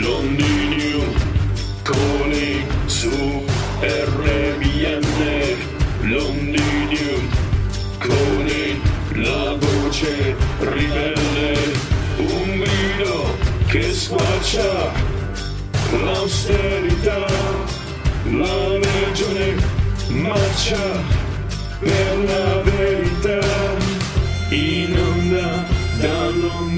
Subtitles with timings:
[0.00, 1.12] Londinium,
[1.82, 3.44] Coli su
[3.80, 5.20] RBN,
[6.02, 7.28] Londinium,
[7.98, 8.80] Coli,
[9.14, 11.56] la voce ribelle,
[12.18, 13.36] un grido
[13.68, 14.92] che squarcia
[16.02, 17.26] l'austerità,
[18.24, 19.54] la legione
[20.08, 21.04] marcia
[21.80, 23.55] per la verità,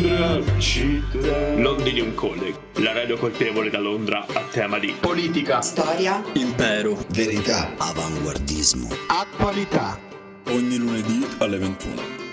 [0.00, 1.54] Londra città.
[1.56, 8.88] Londinium Calling, la radio colpevole da Londra a tema di politica, storia, impero, verità, avanguardismo,
[9.08, 9.98] attualità.
[10.50, 12.27] Ogni lunedì alle 21.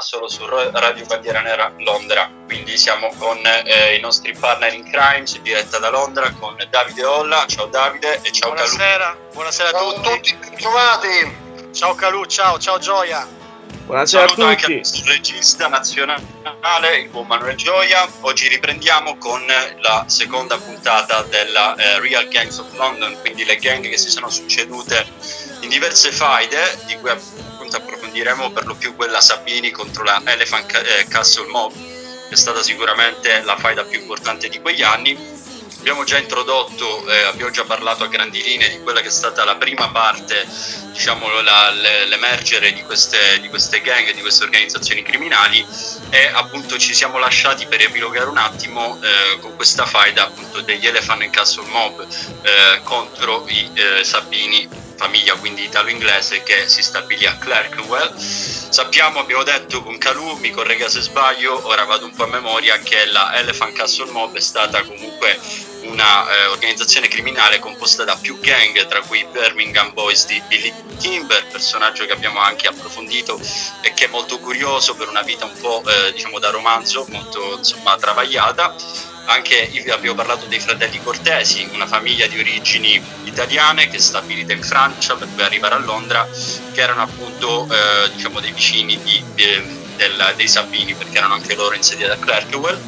[0.00, 2.30] Solo su Radio Bandiera Nera Londra.
[2.46, 7.44] Quindi siamo con eh, i nostri partner in Crimes diretta da Londra con Davide Olla.
[7.46, 9.32] Ciao Davide e ciao buonasera, Calù.
[9.32, 10.38] Buonasera ciao a tutti.
[10.38, 11.46] tutti trovati.
[11.72, 13.26] Ciao Calù, ciao, ciao Gioia.
[13.88, 14.72] Buonasera Saluto a tutti.
[14.74, 18.06] anche il regista nazionale, il buon Manuel Gioia.
[18.20, 19.42] Oggi riprendiamo con
[19.80, 24.28] la seconda puntata della eh, Real Gangs of London, quindi le gang che si sono
[24.28, 25.06] succedute
[25.60, 27.10] in diverse faide, di cui
[27.68, 32.36] appunto approfondiremo per lo più quella Sabini contro la Elephant eh, Castle Mob, che è
[32.36, 35.36] stata sicuramente la faida più importante di quegli anni.
[35.78, 39.44] abbiamo già introdotto, eh, abbiamo già parlato a grandi linee di quella che è stata
[39.44, 40.46] la prima parte,
[40.92, 45.64] diciamo la, l'emergere di queste, di queste gang, di queste organizzazioni criminali
[46.10, 50.86] e appunto ci siamo lasciati per epilogare un attimo eh, con questa faida appunto degli
[50.86, 57.38] Elephant Castle Mob eh, contro i eh, Sabini famiglia quindi italo-inglese che si stabilì a
[57.38, 58.14] Clerkenwell.
[58.18, 62.78] Sappiamo, abbiamo detto con Calù, mi corregga se sbaglio, ora vado un po' a memoria,
[62.80, 65.38] che la Elephant Castle Mob è stata comunque
[65.84, 72.04] una eh, criminale composta da più gang, tra cui Birmingham Boys di Billy Timber, personaggio
[72.04, 73.40] che abbiamo anche approfondito
[73.80, 77.56] e che è molto curioso per una vita un po' eh, diciamo da romanzo, molto
[77.56, 78.74] insomma travagliata
[79.28, 84.62] anche abbiamo parlato dei fratelli Cortesi, una famiglia di origini italiane che è stabilita in
[84.62, 86.26] Francia per poi arrivare a Londra,
[86.72, 89.62] che erano appunto eh, diciamo dei vicini di, eh,
[89.96, 92.80] del, dei Sabini, perché erano anche loro insediati a Clerkenwell.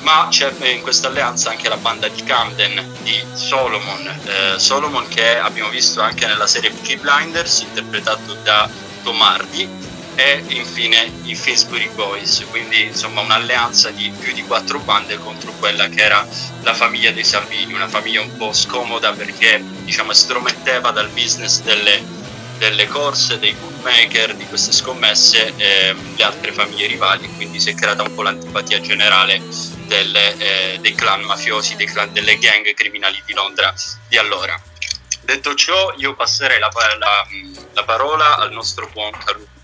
[0.00, 5.36] Ma c'è in questa alleanza anche la banda di Camden di Solomon, eh, Solomon che
[5.36, 8.68] abbiamo visto anche nella serie Peaky Blinders, interpretato da
[9.02, 9.85] Tomardi,
[10.16, 15.88] e infine i Finsbury Boys, quindi insomma un'alleanza di più di quattro bande contro quella
[15.88, 16.26] che era
[16.62, 22.02] la famiglia dei Salvini, una famiglia un po' scomoda perché diciamo estrometteva dal business delle,
[22.56, 27.74] delle corse, dei bookmaker, di queste scommesse eh, le altre famiglie rivali, quindi si è
[27.74, 29.42] creata un po' l'antipatia generale
[29.84, 33.72] delle, eh, dei clan mafiosi, dei clan, delle gang criminali di Londra
[34.08, 34.58] di allora.
[35.20, 37.26] Detto ciò, io passerei la, la,
[37.74, 39.55] la parola al nostro buon Caruso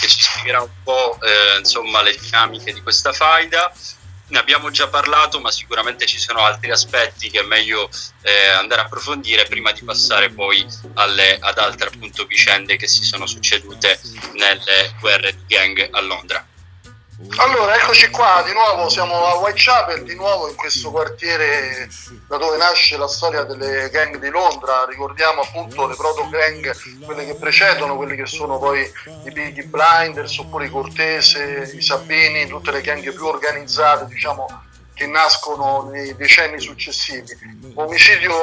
[0.00, 3.72] che ci spiegherà un po' eh, insomma, le dinamiche di questa faida.
[4.28, 7.88] Ne abbiamo già parlato, ma sicuramente ci sono altri aspetti che è meglio
[8.22, 13.04] eh, andare a approfondire prima di passare poi alle, ad altre appunto, vicende che si
[13.04, 14.00] sono succedute
[14.34, 16.44] nelle guerre di gang a Londra.
[17.38, 21.88] Allora, eccoci qua, di nuovo siamo a Whitechapel, di nuovo in questo quartiere
[22.28, 26.76] da dove nasce la storia delle gang di Londra, ricordiamo appunto le proto gang,
[27.06, 28.82] quelle che precedono, quelle che sono poi
[29.24, 34.46] i Biggie Blinders oppure i Cortese, i Sabini, tutte le gang più organizzate, diciamo
[34.96, 37.26] che nascono nei decenni successivi.
[37.74, 38.34] Omicidio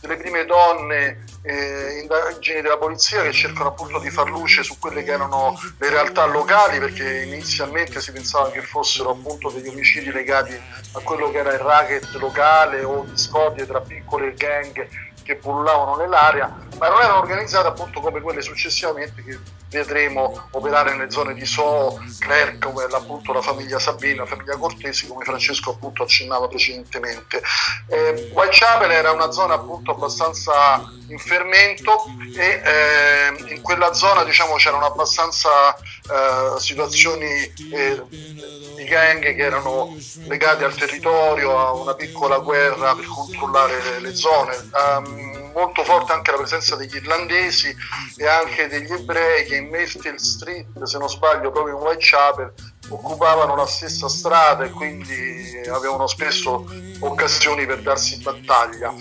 [0.00, 5.02] delle prime donne, eh, indagini della polizia che cercano appunto di far luce su quelle
[5.02, 10.52] che erano le realtà locali perché inizialmente si pensava che fossero appunto degli omicidi legati
[10.52, 14.86] a quello che era il racket locale o discordie tra piccole gang
[15.22, 19.38] che pullavano nell'area, ma non erano organizzate appunto come quelle successivamente che
[19.74, 25.24] vedremo operare nelle zone di So, Clerc, appunto la famiglia Sabina, la famiglia Cortesi, come
[25.24, 27.42] Francesco appunto accennava precedentemente.
[27.88, 32.04] Eh, Whitechapel era una zona appunto abbastanza in fermento
[32.36, 39.96] e eh, in quella zona diciamo c'erano abbastanza eh, situazioni eh, di gang che erano
[40.26, 44.56] legate al territorio, a una piccola guerra per controllare le, le zone.
[44.72, 47.74] Um, molto forte anche la presenza degli irlandesi
[48.16, 52.52] e anche degli ebrei che in Mayfield Street, se non sbaglio, proprio in Whitechapel,
[52.88, 56.66] occupavano la stessa strada e quindi avevano spesso
[57.00, 58.92] occasioni per darsi battaglia.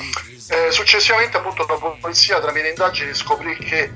[0.50, 3.92] Eh, successivamente appunto la polizia tramite indagini scoprì che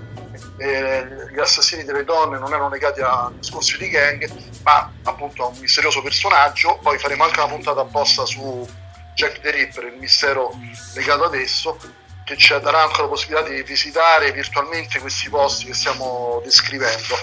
[0.58, 4.28] eh, gli assassini delle donne non erano legati a discorsi di gang
[4.64, 8.68] ma appunto a un misterioso personaggio poi faremo anche una puntata apposta su
[9.14, 10.52] Jack the Ripper il mistero
[10.96, 11.78] legato ad esso
[12.28, 17.16] che ci darà anche la possibilità di visitare virtualmente questi posti che stiamo descrivendo.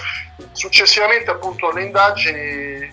[0.51, 2.91] Successivamente appunto le indagini, il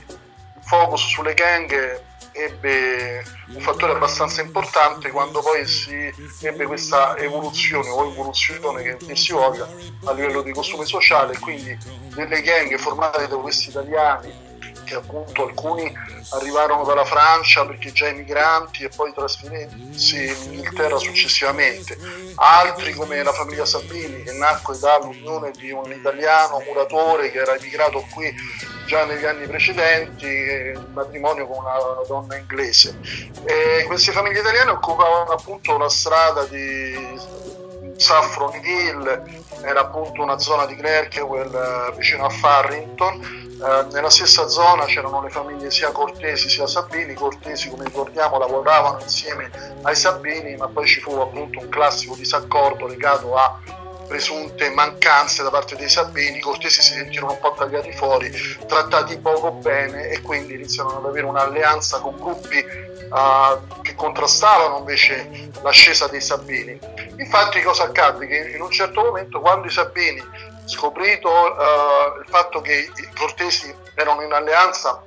[0.61, 2.03] focus sulle gang
[2.33, 9.33] ebbe un fattore abbastanza importante quando poi si ebbe questa evoluzione o evoluzione che si
[9.33, 9.67] voglia
[10.05, 11.75] a livello di costume sociale, quindi
[12.15, 14.52] delle gang formate da questi italiani
[14.85, 15.93] che appunto alcuni
[16.31, 21.97] arrivarono dalla Francia perché già emigranti e poi trasferirsi in Inghilterra successivamente,
[22.37, 28.05] altri come la famiglia Sabini che nacque dall'unione di un italiano muratore che era emigrato
[28.11, 28.35] qui
[28.87, 32.99] già negli anni precedenti, in matrimonio con una donna inglese.
[33.45, 36.95] E queste famiglie italiane occupavano appunto la strada di
[37.97, 39.23] Saffron Hill,
[39.63, 43.41] era appunto una zona di Clerkenwell eh, vicino a Farrington.
[43.63, 49.01] Eh, nella stessa zona c'erano le famiglie sia Cortesi sia Sabini, Cortesi come ricordiamo lavoravano
[49.01, 49.51] insieme
[49.83, 53.61] ai Sabini, ma poi ci fu appunto un classico disaccordo legato a
[54.07, 58.31] presunte mancanze da parte dei Sabini, i Cortesi si sentirono un po' tagliati fuori,
[58.67, 65.51] trattati poco bene e quindi iniziarono ad avere un'alleanza con gruppi uh, che contrastavano invece
[65.63, 66.79] l'ascesa dei Sabini.
[67.17, 68.27] Infatti cosa accadde?
[68.27, 70.23] Che in un certo momento quando i Sabini
[70.65, 75.03] scoprito uh, il fatto che i cortesi erano in alleanza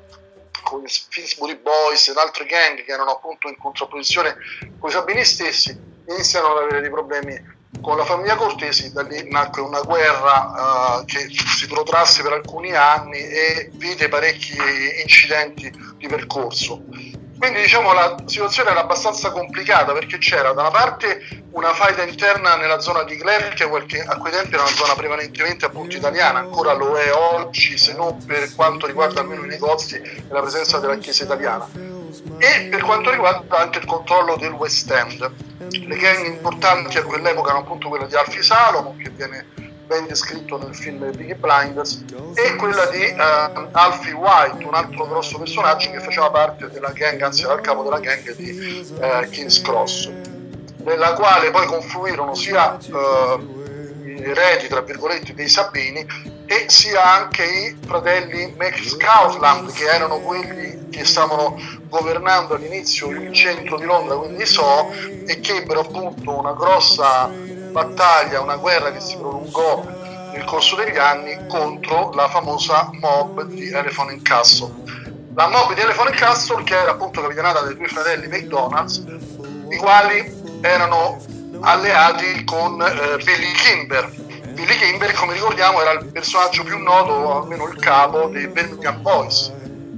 [0.64, 4.36] con i Finsbury Boys ed altre gang che erano appunto in contrapposizione
[4.80, 7.54] con i Sabini stessi, iniziano ad avere dei problemi
[7.86, 12.72] con la famiglia Cortesi, da lì nacque una guerra uh, che si protrasse per alcuni
[12.72, 14.58] anni e vide parecchi
[15.04, 16.82] incidenti di percorso.
[17.38, 22.56] Quindi diciamo la situazione era abbastanza complicata perché c'era da una parte una faida interna
[22.56, 26.74] nella zona di Clerkenwell che a quei tempi era una zona prevalentemente appunto italiana, ancora
[26.74, 30.98] lo è oggi se non per quanto riguarda almeno i negozi e la presenza della
[30.98, 31.95] chiesa italiana
[32.38, 35.32] e per quanto riguarda anche il controllo del West End.
[35.58, 39.46] Le gang importanti a quell'epoca erano appunto quella di Alfie Salomon che viene
[39.86, 42.04] ben descritto nel film Biggie Blinders,
[42.34, 47.22] e quella di uh, Alfie White, un altro grosso personaggio che faceva parte della gang,
[47.22, 50.10] anzi era il capo della gang di uh, King's Cross,
[50.78, 57.44] nella quale poi confluirono sia uh, i eredi, tra virgolette, dei Sabini e sia anche
[57.44, 61.60] i fratelli McScoutland, che erano quelli che stavano
[61.90, 64.90] governando all'inizio il centro di Londra, quindi so,
[65.26, 67.30] e che ebbero appunto una grossa
[67.72, 69.84] battaglia, una guerra che si prolungò
[70.32, 74.74] nel corso degli anni contro la famosa mob di Elephant and Castle.
[75.34, 79.04] La mob di Elephant and Castle che era appunto capitanata dai due fratelli McDonald's,
[79.70, 81.22] i quali erano
[81.62, 84.12] alleati con eh, Billy Kimber.
[84.56, 89.52] Billy Kimber, come ricordiamo, era il personaggio più noto, almeno il capo, dei Birmingham Boys,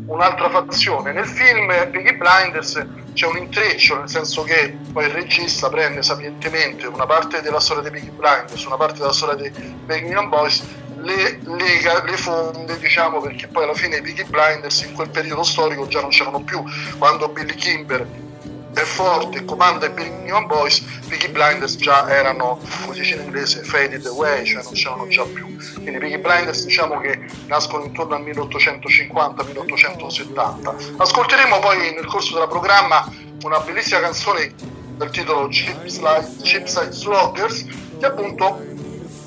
[0.07, 1.11] un'altra fazione.
[1.11, 2.83] Nel film Piggy Blinders
[3.13, 7.83] c'è un intreccio, nel senso che poi il regista prende sapientemente una parte della storia
[7.83, 10.63] dei Piggy Blinders, una parte della storia dei Birmingham Boys,
[11.01, 15.43] le lega, le fonde, diciamo, perché poi alla fine i Piggy Blinders in quel periodo
[15.43, 16.63] storico già non c'erano più,
[16.97, 18.07] quando Billy Kimber
[18.81, 23.63] è forte, comanda i Birmingham Boys, Piggy Blinders già erano, come si dice in inglese,
[23.63, 25.57] faded away, cioè non c'erano già più.
[25.73, 30.95] Quindi Piggy Blinders diciamo che nascono intorno al 1850-1870.
[30.97, 33.11] Ascolteremo poi nel corso del programma
[33.43, 34.53] una bellissima canzone
[34.95, 37.65] dal titolo Chipside Sloggers
[37.99, 38.63] che appunto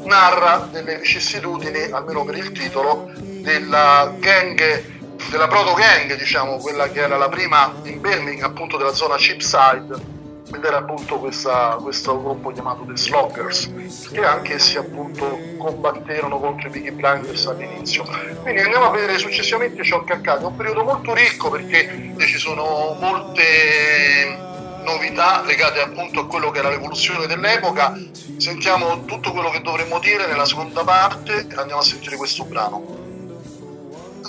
[0.05, 4.99] narra delle vicissitudini, almeno per il titolo, della gang
[5.31, 10.19] della proto gang, diciamo, quella che era la prima in Birmingham, appunto della zona Chipside,
[10.53, 13.71] ed era appunto questa, questo gruppo chiamato The Sloggers,
[14.13, 18.05] che anche essi appunto combatterono contro i Peaky Blinders all'inizio.
[18.43, 20.43] Quindi andiamo a vedere successivamente ciò che accade.
[20.43, 24.37] È un periodo molto ricco perché ci sono molte
[24.83, 27.97] novità legate appunto a quello che era l'evoluzione dell'epoca.
[28.37, 33.00] Sentiamo tutto quello che dovremmo dire nella seconda parte e andiamo a sentire questo brano.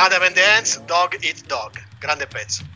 [0.04, 2.71] Adam and the Ants, Dog Eat Dog, grande pezzo.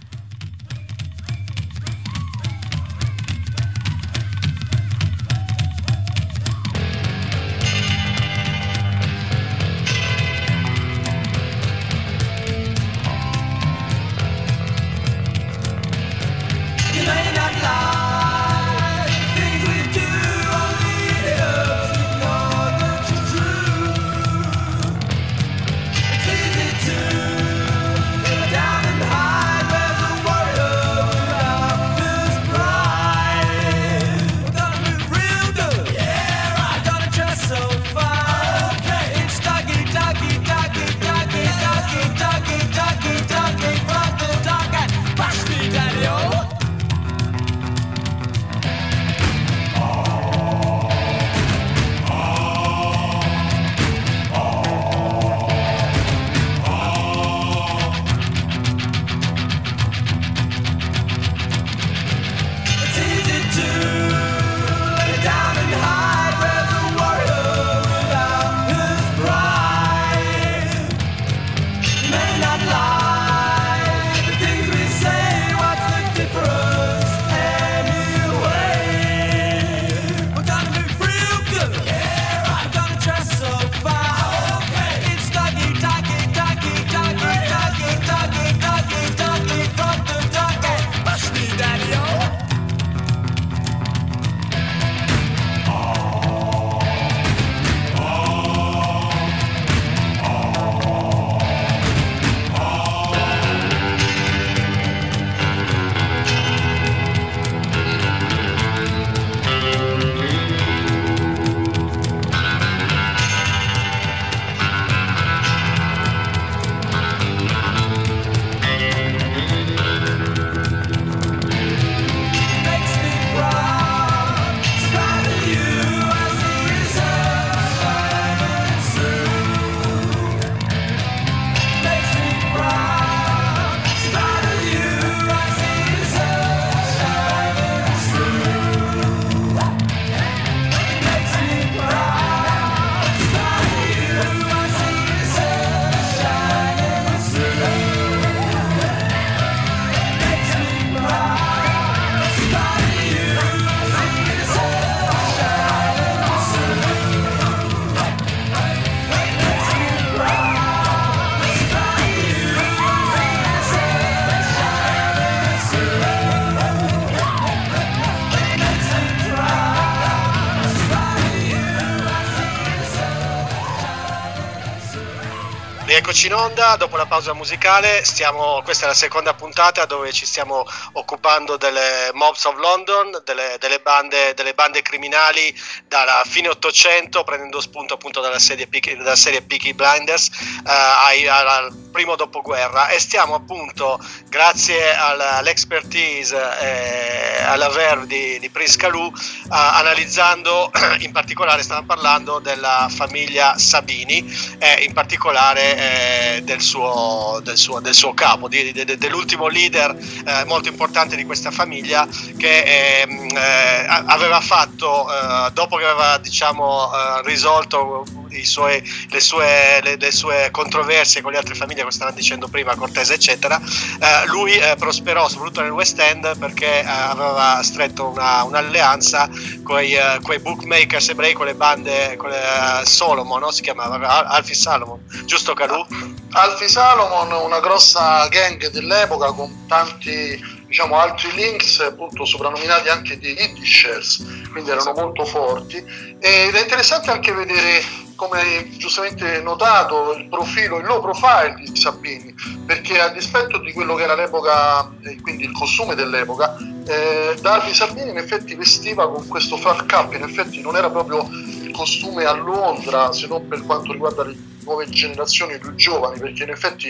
[176.16, 180.26] Rieccoci in onda, dopo la pausa musicale, stiamo, questa è la seconda puntata dove ci
[180.26, 185.54] stiamo occupando delle Mobs of London, delle, delle, bande, delle bande, criminali
[185.90, 190.30] dalla fine 800, prendendo spunto appunto dalla serie, dalla serie Peaky Blinders
[190.66, 193.98] eh, ai, al primo dopoguerra e stiamo appunto,
[194.28, 202.90] grazie all'expertise e alla verve di, di Calù, eh, analizzando, in particolare stiamo parlando della
[202.94, 204.26] famiglia Sabini
[204.58, 209.96] e in particolare eh, del, suo, del, suo, del, suo, capo, di, de, dell'ultimo leader
[210.26, 212.06] eh, molto importante di questa famiglia
[212.38, 218.04] che ehm, eh, aveva fatto, eh, dopo che aveva diciamo, eh, risolto
[218.44, 222.76] suoi, le, sue, le, le, sue, controversie con le altre famiglie, come stavamo dicendo prima,
[222.76, 228.44] Cortese, eccetera, eh, lui eh, prosperò soprattutto nel West End perché eh, aveva stretto una,
[228.44, 229.30] un'alleanza
[229.64, 233.52] con eh, quei bookmakers ebrei, con le bande, con le, Solomon, no?
[233.52, 235.86] si chiamava Alfie Salomon, giusto Calù?
[236.32, 243.30] Alfie Salomon, una grossa gang dell'epoca con tanti diciamo, altri links appunto soprannominati anche di
[243.30, 245.78] Yiddishers, quindi erano molto forti.
[245.78, 251.76] Ed è interessante anche vedere come hai giustamente notato il profilo, il low profile di
[251.76, 252.34] Sabini
[252.66, 254.90] perché a dispetto di quello che era l'epoca
[255.22, 256.56] quindi il costume dell'epoca
[256.88, 261.28] eh, Darby Sabini in effetti vestiva con questo flat cap in effetti non era proprio
[261.30, 266.44] il costume a Londra se non per quanto riguarda le nuove generazioni più giovani, perché
[266.44, 266.88] in effetti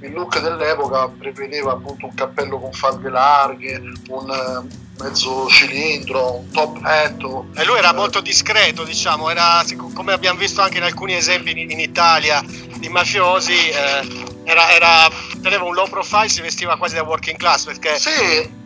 [0.00, 3.76] il look dell'epoca prevedeva appunto un cappello con falde larghe,
[4.08, 7.20] un eh, mezzo cilindro, un top hat.
[7.56, 9.62] E lui era molto discreto, diciamo, era,
[9.92, 15.10] come abbiamo visto anche in alcuni esempi in, in Italia di mafiosi, eh, era, era,
[15.42, 17.98] teneva un low profile, si vestiva quasi da working class perché...
[17.98, 18.64] Sì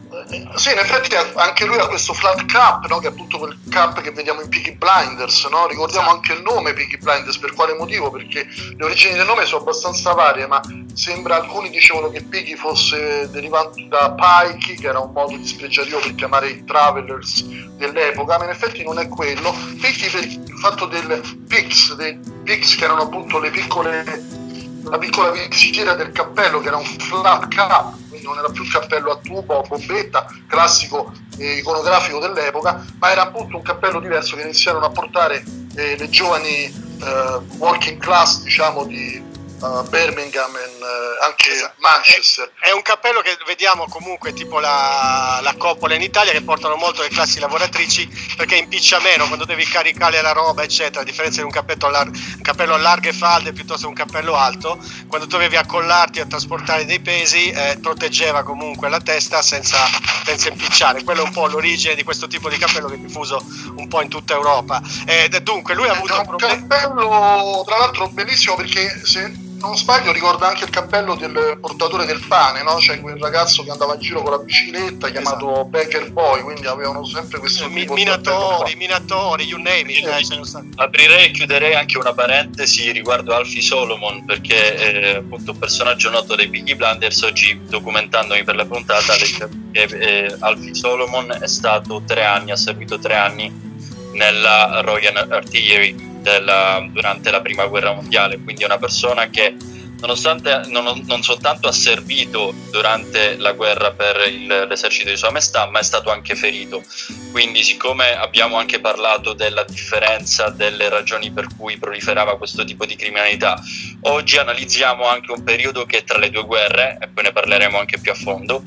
[0.55, 2.99] sì, in effetti anche lui ha questo flat cap, no?
[2.99, 5.47] che è appunto quel cap che vediamo in Peaky Blinders.
[5.47, 5.67] No?
[5.67, 6.17] Ricordiamo esatto.
[6.17, 8.11] anche il nome Peaky Blinders, per quale motivo?
[8.11, 10.61] Perché le origini del nome sono abbastanza varie, ma
[10.95, 16.15] sembra alcuni dicevano che Peaky fosse derivante da Pikey, che era un modo dispregiativo per
[16.15, 17.45] chiamare i travelers
[17.77, 19.55] dell'epoca, ma in effetti non è quello.
[19.81, 24.39] Peaky per il fatto del Pix, dei Pix che erano appunto le piccole
[24.83, 29.11] la piccola visitiera del cappello che era un flat cap non era più il cappello
[29.11, 34.43] a tubo o bombetta, classico eh, iconografico dell'epoca, ma era appunto un cappello diverso che
[34.43, 35.43] iniziarono a portare
[35.75, 39.23] eh, le giovani eh, working class, diciamo, di,
[39.61, 41.75] uh, Birmingham e uh, anche esatto.
[41.79, 42.53] Manchester.
[42.59, 46.77] È, è, un cappello che vediamo comunque tipo la, la, coppola in Italia che portano
[46.77, 51.41] molto le classi lavoratrici perché impiccia meno quando devi caricare la roba eccetera, a differenza
[51.41, 55.27] di un cappello, lar- un cappello a larghe falde piuttosto che un cappello alto, quando
[55.27, 59.79] dovevi accollarti a trasportare dei pesi eh, proteggeva comunque la testa senza,
[60.25, 61.05] senza impicciare.
[61.05, 63.45] Quello è un po' l'origine di questo tipo di cappello che è diffuso
[63.77, 64.81] un po' in tutta Europa.
[65.07, 66.67] Eh, dunque lui ha avuto un problemi.
[66.67, 72.25] cappello tra l'altro bellissimo perché se non sbaglio ricorda anche il cappello del portatore del
[72.27, 72.79] pane, no?
[72.79, 75.65] Cioè quel ragazzo che andava in giro con la bicicletta chiamato esatto.
[75.67, 80.07] Baker Boy, quindi avevano sempre questo Mi, minatori, minatori, you name it.
[80.07, 86.11] Eh, Aprirei e chiuderei anche una parentesi riguardo Alfie Solomon, perché è appunto un personaggio
[86.11, 92.03] noto dei Piggy Blinders, oggi documentandomi per la puntata, che eh, Alfie Solomon è stato
[92.07, 93.69] tre anni, ha servito tre anni
[94.15, 99.55] nella Royal Artillery della, durante la prima guerra mondiale, quindi è una persona che
[100.01, 105.67] nonostante non, non, soltanto ha servito durante la guerra per il, l'esercito di Sua Maestà,
[105.67, 106.83] ma è stato anche ferito.
[107.31, 112.97] Quindi, siccome abbiamo anche parlato della differenza delle ragioni per cui proliferava questo tipo di
[112.97, 113.63] criminalità,
[114.03, 117.79] oggi analizziamo anche un periodo che è tra le due guerre, e poi ne parleremo
[117.79, 118.63] anche più a fondo,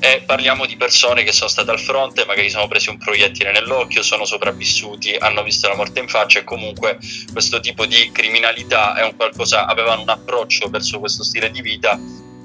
[0.00, 4.02] e parliamo di persone che sono state al fronte, magari sono presi un proiettile nell'occhio,
[4.02, 6.98] sono sopravvissuti, hanno visto la morte in faccia e comunque
[7.32, 11.98] questo tipo di criminalità è un qualcosa, avevano un approccio verso questo stile di vita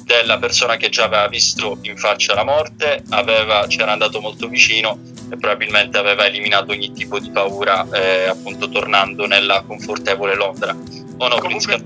[0.04, 5.00] della persona che già aveva visto in faccia la morte, aveva, c'era andato molto vicino
[5.30, 10.76] e probabilmente aveva eliminato ogni tipo di paura, eh, appunto tornando nella confortevole Londra.
[11.18, 11.82] O no, Comunque,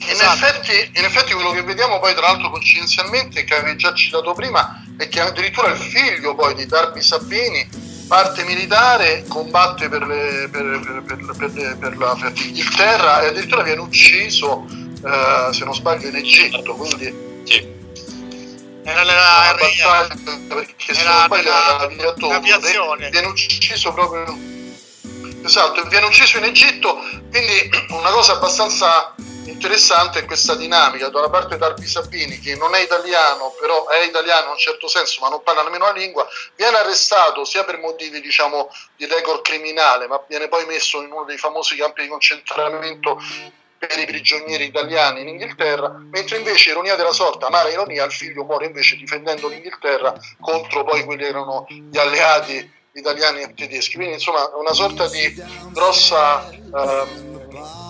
[0.00, 0.46] in, esatto.
[0.46, 4.84] effetti, in, effetti, quello che vediamo poi tra l'altro coincidenzialmente che avevi già citato prima
[4.96, 7.68] è che addirittura il figlio poi di Darby Sabini
[8.08, 14.64] parte militare, combatte per, le, per, per, per la, l'Inghilterra e addirittura viene ucciso
[15.04, 17.68] eh, se non sbaglio in Egitto quindi sì.
[18.82, 20.08] era nella battaglia
[20.48, 24.36] perché se non sbaglio era l'aviatore viene ucciso proprio
[25.44, 26.98] esatto viene ucciso in Egitto
[27.30, 29.14] quindi una cosa abbastanza
[29.50, 34.04] interessante è questa dinamica da una parte Darby Sabini che non è italiano però è
[34.04, 37.78] italiano in un certo senso ma non parla nemmeno la lingua viene arrestato sia per
[37.78, 42.08] motivi diciamo di record criminale ma viene poi messo in uno dei famosi campi di
[42.08, 43.18] concentramento
[43.78, 48.42] per i prigionieri italiani in Inghilterra, mentre invece, ironia della sorte, amara ironia, il figlio
[48.42, 53.94] muore invece difendendo l'Inghilterra contro poi quelli che erano gli alleati italiani e tedeschi.
[53.94, 55.32] Quindi insomma una sorta di
[55.72, 56.50] grossa...
[56.50, 57.87] Ehm,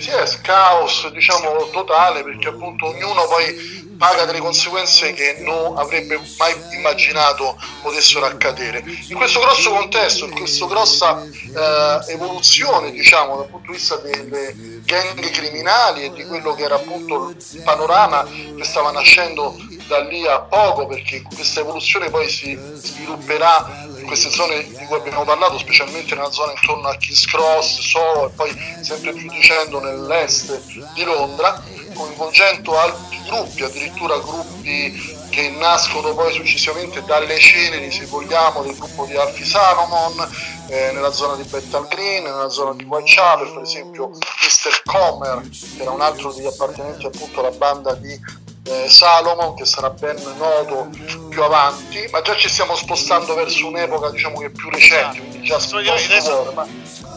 [0.00, 6.20] sì, è caos diciamo totale perché appunto ognuno poi paga delle conseguenze che non avrebbe
[6.38, 8.82] mai immaginato potessero accadere.
[9.08, 14.82] In questo grosso contesto, in questa grossa eh, evoluzione, diciamo, dal punto di vista delle
[14.84, 20.26] gang criminali e di quello che era appunto il panorama che stava nascendo da lì
[20.26, 26.14] a poco, perché questa evoluzione poi si svilupperà queste zone di cui abbiamo parlato, specialmente
[26.14, 31.62] nella zona intorno a King's Cross, Soho e poi sempre più dicendo nell'est di Londra,
[31.94, 39.04] coinvolgendo altri gruppi, addirittura gruppi che nascono poi successivamente dalle ceneri, se vogliamo, del gruppo
[39.04, 40.28] di Alfie Salomon,
[40.68, 44.82] eh, nella zona di Bettal Green, nella zona di Whitechapel, per esempio Mr.
[44.84, 49.90] Comer, che era un altro degli appartenenti appunto alla banda di eh, Salomon, che sarà
[49.90, 50.88] ben noto
[51.28, 55.42] più avanti, ma già ci stiamo spostando verso un'epoca diciamo che è più recente, quindi
[55.42, 56.66] già adesso, ma...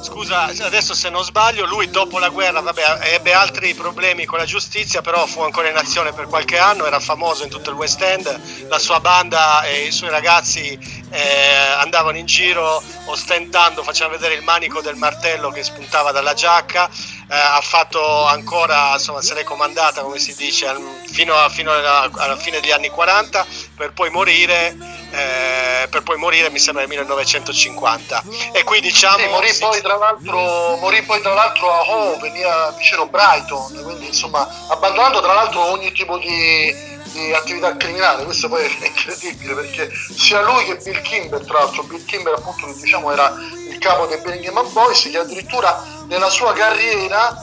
[0.08, 4.46] Scusa, adesso se non sbaglio, lui dopo la guerra vabbè, ebbe altri problemi con la
[4.46, 8.02] giustizia, però fu ancora in azione per qualche anno, era famoso in tutto il West
[8.02, 14.36] End, la sua banda e i suoi ragazzi eh, andavano in giro ostentando, facevano vedere
[14.36, 19.44] il manico del martello che spuntava dalla giacca, eh, ha fatto ancora, insomma, se l'è
[19.44, 20.74] comandata, come si dice,
[21.12, 24.74] fino, a, fino alla, alla, fine degli anni 40, per poi morire,
[25.12, 28.24] eh, per poi morire mi sembra nel 1950.
[28.52, 29.18] E qui diciamo...
[29.18, 32.32] Sì, morì, poi, tra l'altro, morì poi tra l'altro a Hove,
[32.78, 36.96] vicino Brighton, quindi insomma abbandonando tra l'altro ogni tipo di
[37.34, 42.06] attività criminale, questo poi è incredibile perché sia lui che Bill Kimber, tra l'altro Bill
[42.06, 43.34] Kimber appunto diciamo era
[43.70, 47.36] il capo dei Bellingham Boys che addirittura nella sua carriera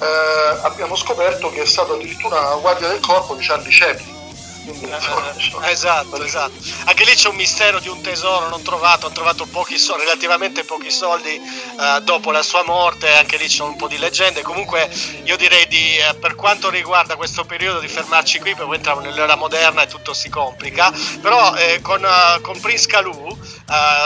[0.00, 4.13] eh, abbiamo scoperto che è stato addirittura una guardia del corpo di Charlie Chaplin
[4.66, 6.52] eh, esatto, esatto.
[6.84, 10.64] Anche lì c'è un mistero di un tesoro non trovato, hanno trovato pochi soldi, relativamente
[10.64, 14.42] pochi soldi eh, dopo la sua morte, anche lì c'è un po' di leggende.
[14.42, 14.90] Comunque
[15.24, 19.36] io direi di, eh, per quanto riguarda questo periodo di fermarci qui, perché entriamo nell'era
[19.36, 23.36] moderna e tutto si complica, però eh, con, uh, con, Prince Calou,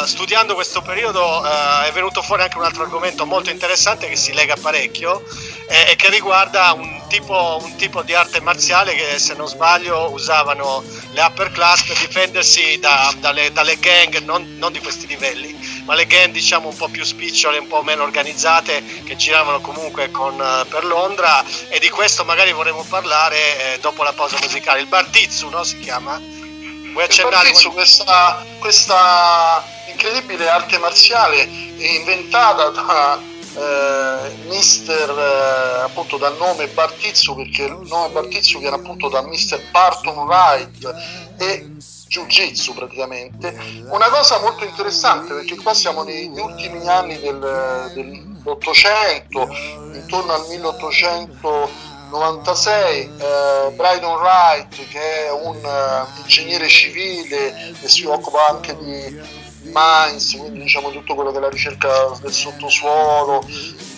[0.05, 4.57] studiando questo periodo, è venuto fuori anche un altro argomento molto interessante che si lega
[4.61, 5.23] parecchio
[5.68, 10.48] e che riguarda un tipo, un tipo di arte marziale che se non sbaglio usava
[10.49, 10.83] usavano
[11.13, 15.95] le upper class per difendersi da, dalle, dalle, gang, non, non, di questi livelli, ma
[15.95, 20.39] le gang diciamo un po' più spicciole, un po' meno organizzate, che giravano comunque con,
[20.39, 24.81] uh, per Londra e di questo magari vorremmo parlare eh, dopo la pausa musicale.
[24.81, 26.21] Il Bartizzu no, si chiama?
[26.93, 27.37] Vuoi accennare?
[27.37, 31.43] Il Bartizzu, questa, questa incredibile arte marziale
[31.79, 33.38] inventata da eh,
[34.49, 40.18] mister eh, appunto dal nome Bartizzu perché il nome Bartizzu viene appunto da mister Barton
[40.18, 40.94] Wright
[41.38, 41.77] e
[42.09, 43.57] Jiu-Jitsu praticamente.
[43.88, 49.47] Una cosa molto interessante perché qua siamo negli ultimi anni del, dell'Ottocento
[49.92, 53.11] intorno al 1896 eh,
[53.75, 59.21] Brydon Wright che è un uh, ingegnere civile che si occupa anche di
[59.72, 63.44] mines, quindi diciamo tutto quello che è la ricerca del sottosuolo,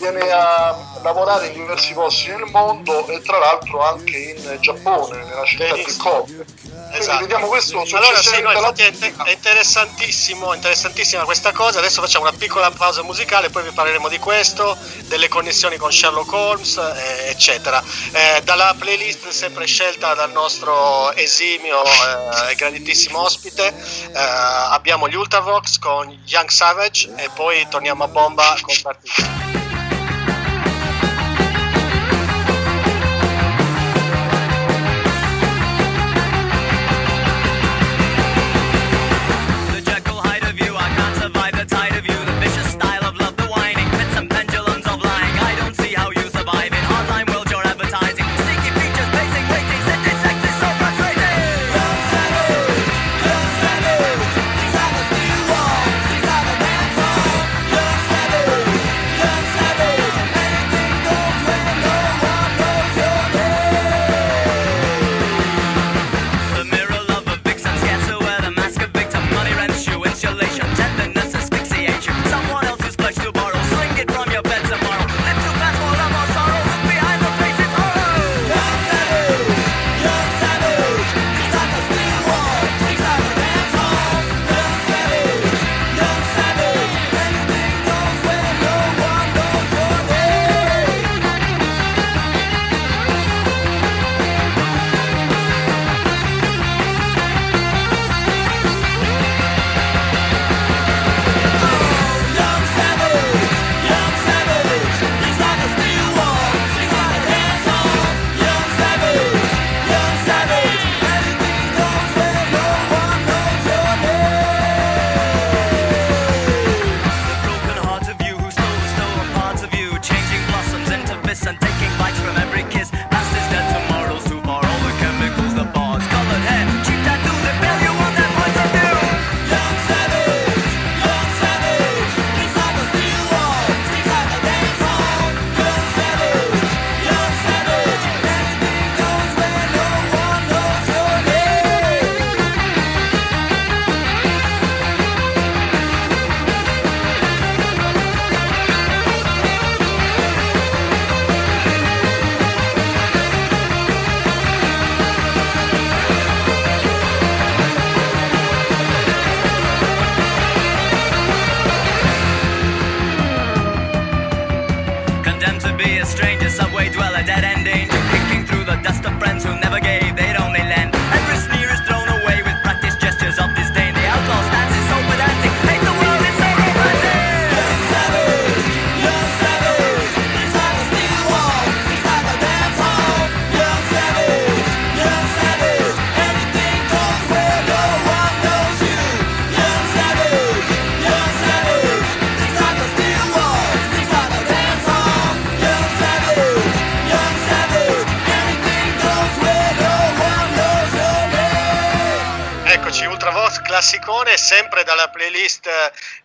[0.00, 5.44] viene a lavorare in diversi posti nel mondo e tra l'altro anche in Giappone, nella
[5.44, 6.46] città di Kobe.
[6.92, 7.20] Esatto.
[7.20, 11.78] vediamo questo allora, sì, no, infatti è, interessantissimo, interessantissima questa cosa.
[11.78, 16.32] Adesso facciamo una piccola pausa musicale, poi vi parleremo di questo, delle connessioni con Sherlock
[16.32, 17.82] Holmes, eh, eccetera.
[18.12, 25.14] Eh, dalla playlist sempre scelta dal nostro esimio e eh, grandissimo ospite, eh, abbiamo gli
[25.14, 29.59] Ultravox con Young Savage e poi torniamo a bomba con Partita.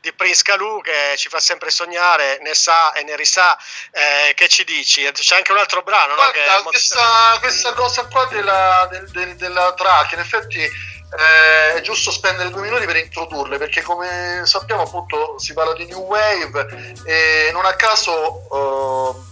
[0.01, 3.57] Di Prince Calù che ci fa sempre sognare, ne sa e ne risà.
[3.91, 5.09] Eh, che ci dici?
[5.11, 6.63] C'è anche un altro brano, Guarda, no?
[6.63, 10.59] Questa, questa, cosa qua della, del, del, della track, in effetti
[11.17, 15.85] eh, è giusto spendere due minuti per introdurle perché come sappiamo appunto si parla di
[15.85, 19.23] New Wave e non a caso uh,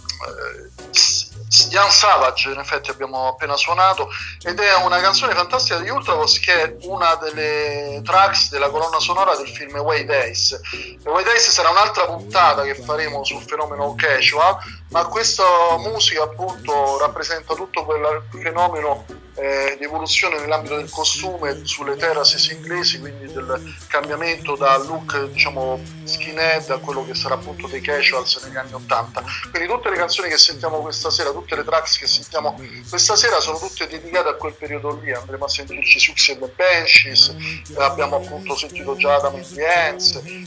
[1.70, 4.10] Young Savage in effetti abbiamo appena suonato
[4.42, 9.36] ed è una canzone fantastica di Ultravos che è una delle tracks della colonna sonora
[9.36, 10.60] del film Way Days
[11.04, 14.56] Way Days sarà un'altra puntata che faremo sul fenomeno casual
[14.90, 15.44] ma questa
[15.78, 19.04] musica appunto rappresenta tutto quel fenomeno
[19.36, 25.80] eh, di evoluzione nell'ambito del costume sulle terraces inglesi, quindi del cambiamento da look diciamo
[26.04, 29.24] skinhead a quello che sarà appunto dei casuals negli anni 80.
[29.50, 33.40] Quindi tutte le canzoni che sentiamo questa sera, tutte le tracks che sentiamo questa sera
[33.40, 37.34] sono tutte dedicate a quel periodo lì, andremo a sentirci Sux e the Benches,
[37.78, 39.42] abbiamo appunto sentito già Adam and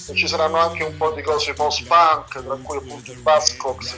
[0.07, 3.97] e ci saranno anche un po' di cose post-punk, tra cui appunto il Buzzcocks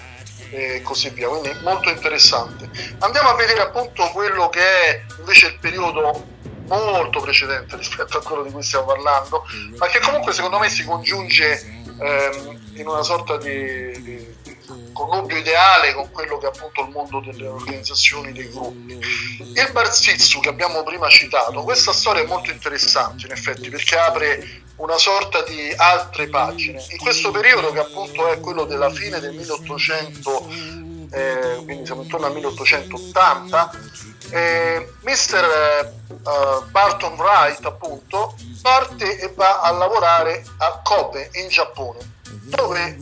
[0.52, 2.70] e così via, quindi molto interessante.
[3.00, 8.44] Andiamo a vedere appunto quello che è invece il periodo molto precedente rispetto a quello
[8.44, 9.46] di cui stiamo parlando,
[9.78, 14.38] ma che comunque secondo me si congiunge ehm, in una sorta di, di
[14.94, 19.00] connubio ideale con quello che è appunto il mondo delle organizzazioni, dei gruppi.
[19.40, 24.68] Il Barzizzu che abbiamo prima citato, questa storia è molto interessante in effetti perché apre
[24.80, 26.84] una sorta di altre pagine.
[26.90, 30.48] In questo periodo che appunto è quello della fine del 1800,
[31.12, 33.72] eh, quindi siamo intorno al 1880,
[34.32, 35.44] eh, Mr.
[35.44, 35.94] Eh,
[36.70, 42.00] Barton Wright appunto parte e va a lavorare a Kobe in Giappone,
[42.44, 42.98] dove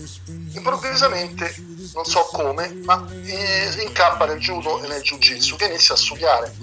[0.54, 1.54] improvvisamente,
[1.94, 6.54] non so come, ma eh, incappa nel judo e nel jiu-jitsu che inizia a studiare.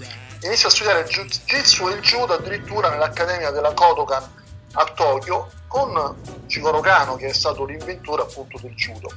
[0.41, 4.43] Inizia a studiare il jiu-jitsu e il judo addirittura nell'accademia della Kodokan
[4.75, 9.09] a Tokyo con Jigoro Kano che è stato l'inventore appunto del judo.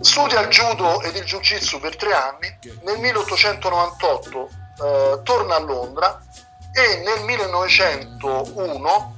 [0.00, 4.48] Studia il judo ed il jiu-jitsu per tre anni, nel 1898
[4.82, 6.20] eh, torna a Londra
[6.72, 9.14] e nel 1901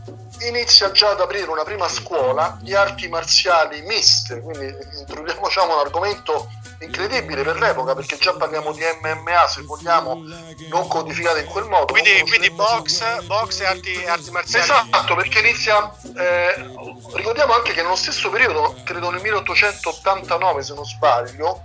[0.49, 4.67] inizia già ad aprire una prima scuola di arti marziali miste, quindi
[4.99, 10.23] introduciamo diciamo, un argomento incredibile per l'epoca perché già parliamo di MMA se vogliamo
[10.69, 14.65] non codificate in quel modo quindi, quindi box, box, e arti, arti, marziali.
[14.65, 16.71] Esatto perché inizia eh,
[17.15, 21.63] ricordiamo anche che nello stesso periodo credo nel 1889 se non sbaglio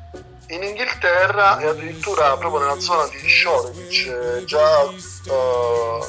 [0.49, 5.99] in Inghilterra e addirittura proprio nella zona di Shoreditch eh, già uh,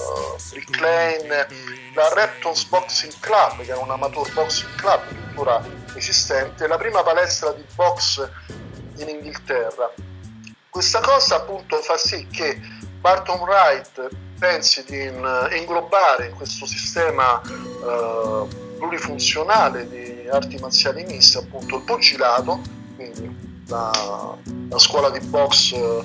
[0.52, 1.46] Rick Lane
[1.94, 5.02] la Reptons Boxing Club che era un amateur boxing club
[5.40, 5.62] tuttora
[5.94, 8.28] esistente la prima palestra di box
[9.02, 9.92] in Inghilterra.
[10.68, 12.60] Questa cosa appunto fa sì che
[13.00, 14.08] Barton Wright
[14.38, 15.04] pensi di
[15.56, 18.46] inglobare in questo sistema eh,
[18.78, 22.60] plurifunzionale di arti marziali miste appunto il pugilato,
[22.96, 23.36] quindi
[23.66, 24.36] la,
[24.68, 26.04] la scuola di box eh,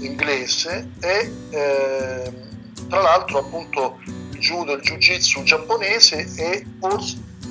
[0.00, 2.32] inglese e eh,
[2.88, 6.66] tra l'altro appunto il judo, il jiu-jitsu giapponese e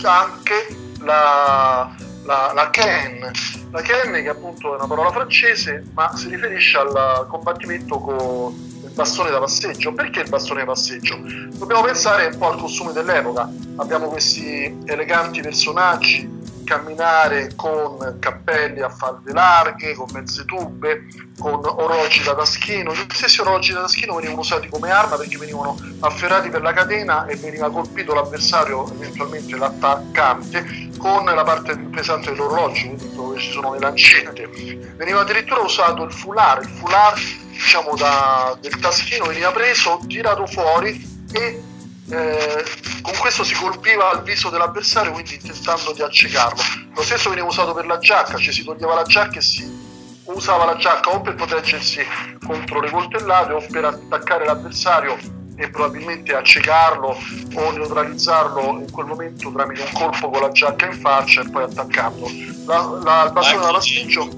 [0.02, 0.68] anche
[1.02, 1.96] la,
[2.30, 3.32] la, la Ken,
[3.72, 8.92] la Ken che appunto è una parola francese ma si riferisce al combattimento con il
[8.94, 9.94] bastone da passeggio.
[9.94, 11.18] Perché il bastone da passeggio?
[11.58, 13.50] Dobbiamo pensare un po' al costume dell'epoca.
[13.78, 16.38] Abbiamo questi eleganti personaggi
[16.70, 21.08] camminare con cappelli a falde larghe, con mezze tube,
[21.40, 22.94] con orologi da taschino.
[22.94, 27.26] Gli stessi orologi da taschino venivano usati come arma perché venivano afferrati per la catena
[27.26, 33.74] e veniva colpito l'avversario, eventualmente l'attaccante, con la parte più pesante dell'orologio, dove ci sono
[33.74, 34.48] le lancette.
[34.96, 41.18] Veniva addirittura usato il foulard, il foulard diciamo da, del taschino veniva preso, tirato fuori
[41.34, 41.64] e
[42.12, 42.66] eh,
[43.02, 46.62] con questo si colpiva il viso dell'avversario quindi tentando di accecarlo
[46.94, 49.88] lo stesso veniva usato per la giacca ci si toglieva la giacca e si
[50.24, 52.06] usava la giacca o per proteggersi
[52.46, 55.18] contro le coltellate o per attaccare l'avversario
[55.56, 57.18] e probabilmente accecarlo
[57.56, 61.64] o neutralizzarlo in quel momento tramite un colpo con la giacca in faccia e poi
[61.64, 62.28] attaccarlo
[62.66, 64.30] la, la, il bastone da pasticcio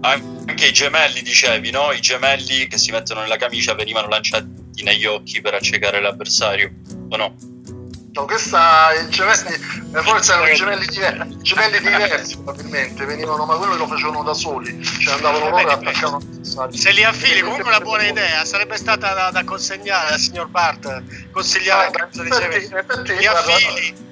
[0.00, 1.92] anche i gemelli dicevi no?
[1.92, 6.72] i gemelli che si mettono nella camicia venivano lanciati negli occhi per accecare l'avversario,
[7.08, 7.34] o no?
[8.16, 9.58] No, questa i gemelli,
[9.92, 15.16] forse erano gemelli, diversi, gemelli diversi probabilmente, venivano, ma quello lo facevano da soli, cioè
[15.16, 16.24] andavano loro e attaccavano
[16.70, 21.02] Se li affili, comunque una buona idea, sarebbe stata da, da consegnare al signor Bart,
[21.30, 24.04] consigliare ah, in effetti, li affili.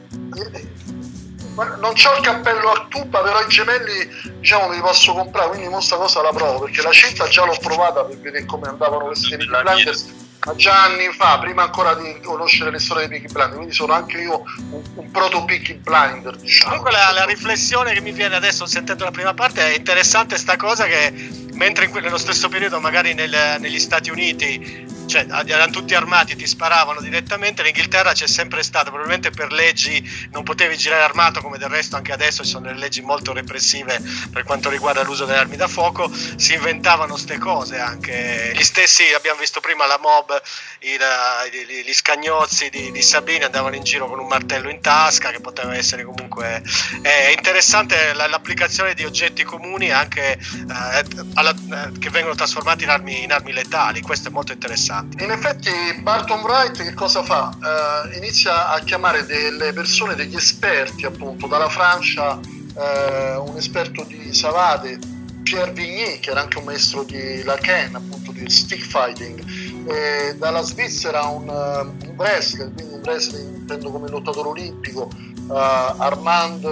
[1.55, 4.07] Non ho il cappello a tuba, però i gemelli
[4.39, 7.57] diciamo me li posso comprare, quindi questa cosa la provo, perché la cinta già l'ho
[7.59, 10.24] provata per vedere come andavano questi blinders ma
[10.57, 14.21] già anni fa, prima ancora di conoscere le storie dei Peaky Blinder, quindi sono anche
[14.21, 16.37] io un, un proto Peaky Blinder.
[16.37, 16.77] Diciamo.
[16.77, 20.57] Comunque la, la, riflessione che mi viene adesso sentendo la prima parte è interessante sta
[20.57, 21.13] cosa che
[21.55, 26.47] mentre in, nello stesso periodo magari nel, negli Stati Uniti cioè erano tutti armati, ti
[26.47, 27.63] sparavano direttamente.
[27.63, 31.97] In Inghilterra c'è sempre stato, probabilmente per leggi non potevi girare armato, come del resto
[31.97, 35.69] anche adesso ci sono delle leggi molto repressive per quanto riguarda l'uso delle armi da
[35.69, 36.11] fuoco.
[36.37, 38.53] Si inventavano queste cose anche.
[38.55, 40.41] Gli stessi, abbiamo visto prima la mob,
[40.81, 45.31] i, i, gli scagnozzi di, di, Sabini andavano in giro con un martello in tasca,
[45.31, 46.63] che poteva essere comunque.
[47.03, 53.23] È interessante l'applicazione di oggetti comuni anche eh, alla, eh, che vengono trasformati in armi,
[53.23, 54.01] in armi letali.
[54.01, 55.23] Questo è molto interessante interessanti.
[55.23, 57.57] In effetti Barton Wright che cosa fa?
[57.61, 64.33] Uh, inizia a chiamare delle persone, degli esperti appunto, dalla Francia uh, un esperto di
[64.33, 64.99] Savate,
[65.43, 69.43] Pierre Vigny che era anche un maestro di Lacan, appunto di stick fighting,
[69.89, 75.11] e dalla Svizzera un, uh, un wrestler, quindi un wrestler intendo come lottatore olimpico,
[75.49, 76.63] Armand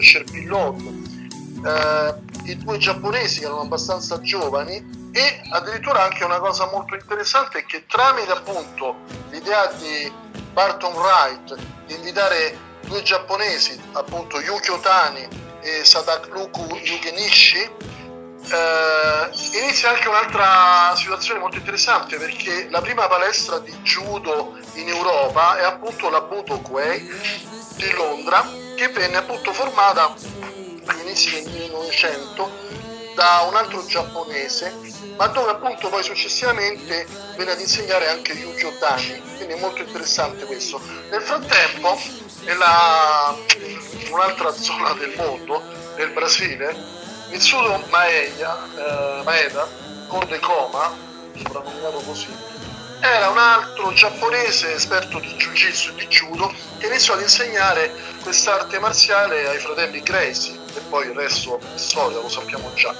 [0.00, 1.06] Cherpillon.
[2.44, 7.66] I due giapponesi che erano abbastanza giovani e addirittura anche una cosa molto interessante è
[7.66, 9.00] che tramite appunto
[9.30, 10.12] l'idea di
[10.52, 15.26] Barton Wright di invitare due giapponesi, appunto Yuki Otani
[15.60, 23.72] e Sadakuku Yugenishi, eh, inizia anche un'altra situazione molto interessante perché la prima palestra di
[23.82, 27.10] judo in Europa è appunto la Budo Quay
[27.74, 30.14] di Londra che venne appunto formata
[30.84, 32.87] agli inizi del 1900
[33.18, 34.72] da un altro giapponese
[35.16, 37.04] ma dove appunto poi successivamente
[37.34, 40.80] viene ad insegnare anche Yuki Otani, quindi è molto interessante questo.
[41.10, 41.98] Nel frattempo,
[42.44, 45.60] nella, in un'altra zona del mondo,
[45.96, 46.76] nel Brasile,
[47.30, 49.68] Mitsudo Maeda, eh, Maeda
[50.06, 50.96] Conde Koma,
[51.34, 52.28] soprannominato così,
[53.00, 58.78] era un altro giapponese esperto di jiu-jitsu e di judo che iniziò ad insegnare quest'arte
[58.78, 62.94] marziale ai fratelli Gracie e poi il resto è storia, lo sappiamo già.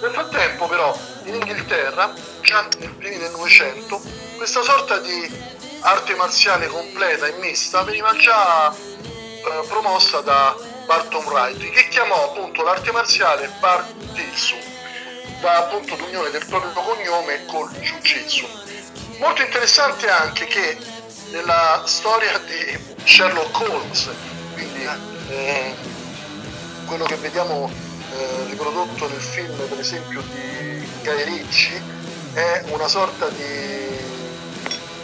[0.00, 4.00] Nel frattempo però in Inghilterra, già nei primi del Novecento,
[4.36, 10.56] questa sorta di arte marziale completa e mista veniva già eh, promossa da
[10.86, 14.56] Barton Wright, che chiamò appunto l'arte marziale Bartitsu,
[15.40, 18.46] da appunto l'unione del proprio cognome col Jiu-Jitsu.
[19.18, 20.78] Molto interessante anche che
[21.30, 24.10] nella storia di Sherlock Holmes,
[24.54, 24.88] quindi
[25.28, 25.74] eh,
[26.90, 31.80] quello che vediamo eh, riprodotto nel film per esempio di Guy Ricci
[32.32, 33.96] è una sorta di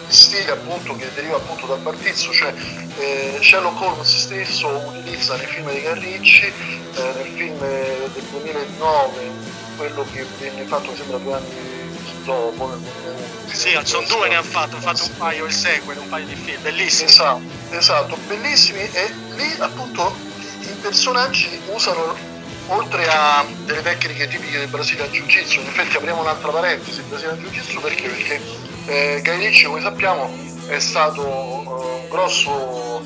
[0.09, 2.53] stile appunto che deriva appunto dal partizio, cioè
[2.99, 9.31] eh, Sherlock Holmes stesso utilizza nei film di Guy Ricci, eh, nel film del 2009,
[9.77, 13.57] quello che venne fatto mi sembra due anni dopo, nel 2011.
[13.57, 16.35] Sì, sono due ne ha fatto, ha fatto un paio il sequel, un paio di
[16.35, 17.11] film, bellissimi.
[17.11, 20.35] Esatto, esatto, bellissimi e lì appunto
[20.71, 22.35] i personaggi usano
[22.69, 27.39] oltre a delle tecniche tipiche del Brasilian Jiu-Jitsu, in effetti apriamo un'altra parentesi, il Brasilian
[27.39, 28.09] Jiu-Jitsu perché?
[28.09, 28.41] Perché
[28.87, 30.33] eh, Ritchie, come sappiamo,
[30.67, 33.05] è stato uh, un grosso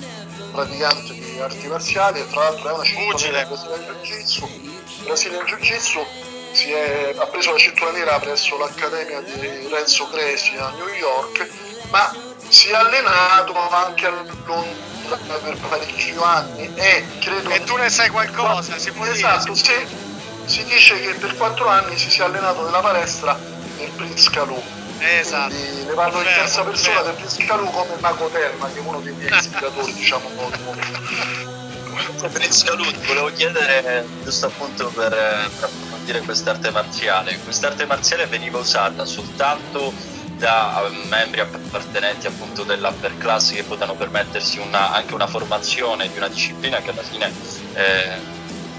[0.53, 4.49] praticante di arti marziali e tra l'altro è una cintura Brasilian Jiu-Jitsu.
[5.05, 6.07] Brasilian Jiu-Jitsu
[6.53, 11.49] è, ha preso la cintura nera presso l'Accademia di Renzo Cresi a New York,
[11.91, 12.15] ma
[12.49, 17.51] si è allenato anche a Londra Londra per parecchi anni e credo...
[17.51, 19.87] E tu ne sai qualcosa, si può esatto, dire?
[19.87, 19.97] Sì,
[20.45, 23.39] si dice che per quattro anni si sia allenato nella palestra
[23.77, 24.61] del Prince Calù.
[24.99, 25.55] Esatto.
[25.55, 29.01] Quindi ne parlo in terza persona del Prince Calù come Mago Terma, che è uno
[29.01, 32.29] dei miei ispiratori, diciamo, momento.
[32.29, 37.39] Prince Calù, ti volevo chiedere giusto appunto per, per approfondire quest'arte marziale.
[37.43, 39.93] Quest'arte marziale veniva usata soltanto
[40.41, 46.17] da um, membri appartenenti appunto dell'upper class che potevano permettersi una, anche una formazione di
[46.17, 47.31] una disciplina che alla fine
[47.75, 48.19] eh,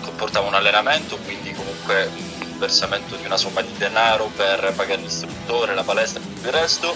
[0.01, 2.09] comportava un allenamento, quindi comunque
[2.41, 6.53] un versamento di una somma di denaro per pagare l'istruttore, la palestra e tutto il
[6.53, 6.95] resto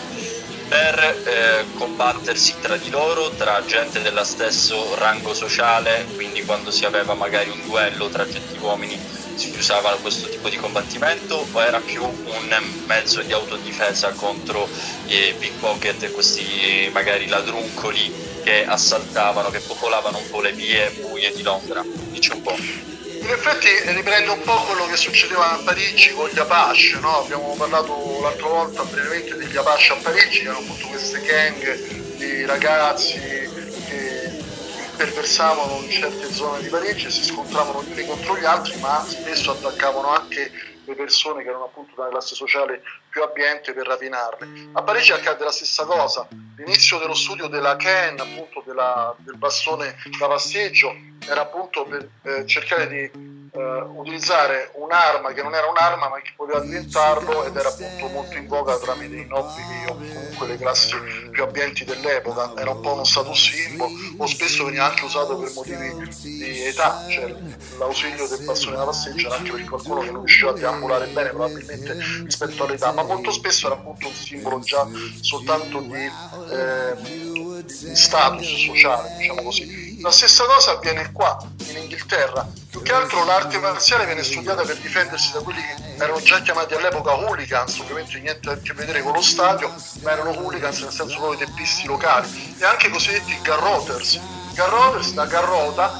[0.67, 6.85] per eh, combattersi tra di loro, tra gente dello stesso rango sociale, quindi quando si
[6.85, 8.99] aveva magari un duello tra gente uomini
[9.35, 14.67] si usava questo tipo di combattimento o era più un mezzo di autodifesa contro
[15.07, 21.33] i pickpocket e questi magari ladruncoli che assaltavano, che popolavano un po' le vie buie
[21.33, 21.83] di Londra?
[21.83, 22.55] Dici un po'.
[23.25, 27.23] In effetti riprende un po' quello che succedeva a Parigi con gli Apache, no?
[27.23, 32.45] abbiamo parlato l'altra volta brevemente degli Apache a Parigi, che erano appunto queste gang di
[32.45, 33.44] ragazzi
[34.95, 39.51] imperversavano in certe zone di Parigi si scontravano gli uni contro gli altri, ma spesso
[39.51, 40.49] attaccavano anche
[40.85, 44.69] le persone che erano appunto della classe sociale più abbiente per rapinarle.
[44.71, 46.25] A Parigi accade la stessa cosa,
[46.55, 50.95] l'inizio dello studio della Ken, appunto della, del bastone da passeggio,
[51.27, 56.31] era appunto per eh, cercare di eh, utilizzare un'arma che non era un'arma ma che
[56.35, 60.95] poteva diventarlo ed era appunto molto in voga tramite i nobili o comunque le classi
[61.31, 65.51] più abbienti dell'epoca, era un po' uno status symbol o spesso veniva anche usato per
[65.53, 67.33] motivi di età, cioè
[67.77, 71.29] l'ausilio del bastone da passeggio era anche per qualcuno che non riusciva a deambulare bene
[71.29, 74.87] probabilmente rispetto all'età, ma molto spesso era appunto un simbolo già
[75.21, 76.11] soltanto di,
[76.51, 76.95] eh,
[77.63, 79.84] di status sociale, diciamo così.
[80.05, 81.35] La stessa cosa avviene qua,
[81.69, 82.47] in Inghilterra.
[82.69, 86.75] Più che altro l'arte marziale viene studiata per difendersi da quelli che erano già chiamati
[86.75, 91.17] all'epoca hooligans, ovviamente niente a che vedere con lo stadio, ma erano hooligans nel senso
[91.17, 94.19] proprio teppisti locali, e anche i cosiddetti garroters.
[94.53, 95.99] Garroters da garrota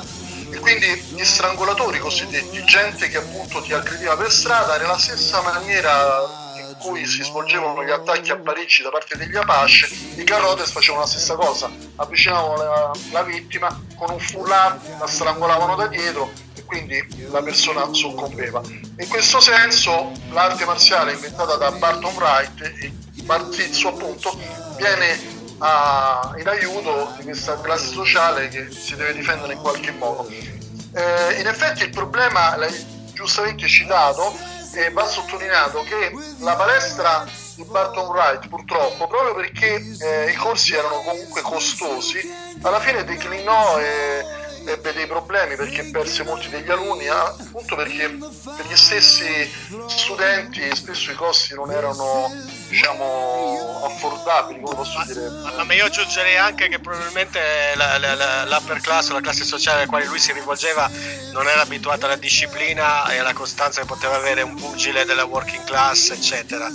[0.51, 6.44] e quindi gli strangolatori cosiddetti, gente che appunto ti aggrediva per strada, nella stessa maniera
[6.85, 11.09] cui si svolgevano gli attacchi a Parigi da parte degli Apache, i Garrotes facevano la
[11.09, 17.03] stessa cosa, avvicinavano la, la vittima con un foulard, la strangolavano da dietro e quindi
[17.31, 18.61] la persona soccombeva.
[18.99, 22.73] In questo senso l'arte marziale inventata da Barton Wright,
[23.15, 24.37] il Bartizzo appunto,
[24.77, 25.19] viene
[25.57, 30.27] a, in aiuto di questa classe sociale che si deve difendere in qualche modo.
[30.29, 37.63] Eh, in effetti il problema, l'hai giustamente citato, e va sottolineato che la palestra di
[37.63, 42.19] Barton Wright purtroppo, proprio perché eh, i corsi erano comunque costosi,
[42.61, 48.65] alla fine declinò e ebbe dei problemi perché perse molti degli alunni, appunto perché per
[48.67, 49.49] gli stessi
[49.87, 52.29] studenti spesso i costi non erano
[52.67, 55.29] diciamo affordabili, come posso dire.
[55.65, 57.39] Ma io aggiungerei anche che probabilmente
[57.75, 60.89] la, la, la, l'upper class, la classe sociale alla quale lui si rivolgeva,
[61.31, 65.63] non era abituata alla disciplina e alla costanza che poteva avere un pugile della working
[65.63, 66.69] class, eccetera.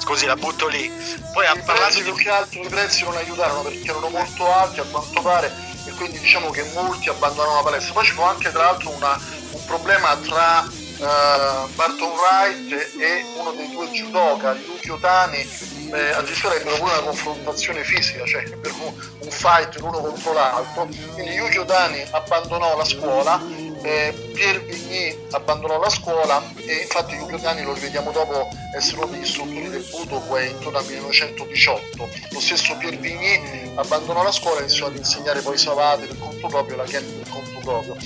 [0.00, 0.90] Scusi, la butto lì.
[1.32, 4.80] Poi a parlare di più che altro i prezzi non aiutarono perché erano molto alti
[4.80, 7.92] a quanto pare e quindi diciamo che molti abbandonano la palestra.
[7.92, 9.18] Poi ci fu anche tra l'altro una,
[9.50, 15.48] un problema tra uh, Barton Wright e uno dei due judoka, Yuki Otani,
[15.92, 20.88] eh, addirittura ebbero pure una confrontazione fisica, cioè per un, un fight l'uno contro l'altro.
[21.12, 23.40] Quindi Yuki Otani abbandonò la scuola
[23.84, 29.06] eh, Pierre Vigny abbandonò la scuola e infatti Giulio Cani lo rivediamo dopo essere uno
[29.08, 34.62] degli istruttori del Budoway intorno al 1918 lo stesso Pierre Vigny abbandonò la scuola e
[34.62, 37.96] iniziò ad insegnare poi Savate per conto proprio la Ken per conto proprio.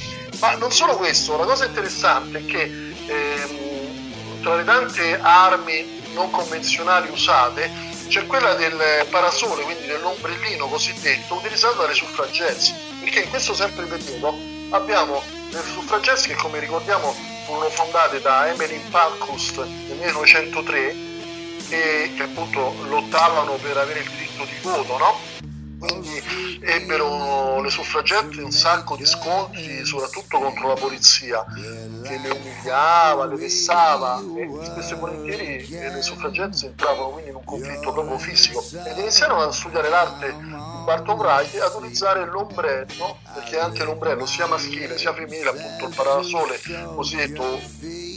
[0.40, 2.62] Ma non solo questo la cosa interessante è che
[3.06, 7.70] ehm, tra le tante armi non convenzionali usate
[8.08, 14.34] c'è quella del parasole, quindi dell'ombrellino cosiddetto, utilizzato dalle suffragesse, perché in questo sempre periodo
[14.70, 17.14] abbiamo le suffragesse che come ricordiamo
[17.46, 20.94] furono fondate da Emmeline Pankhurst nel 1903
[21.70, 25.36] e che appunto lottavano per avere il diritto di voto, no?
[25.78, 31.44] Quindi ebbero le suffragette un sacco di scontri, soprattutto contro la polizia,
[32.02, 37.44] che le umiliava, le vessava e spesso e volentieri le suffragette entravano quindi in un
[37.44, 40.34] conflitto proprio fisico ed iniziarono a studiare l'arte
[40.88, 46.58] Barton Wright ad utilizzare l'ombrello, perché anche l'ombrello sia maschile sia femminile, appunto il parasole
[46.94, 47.60] cosiddetto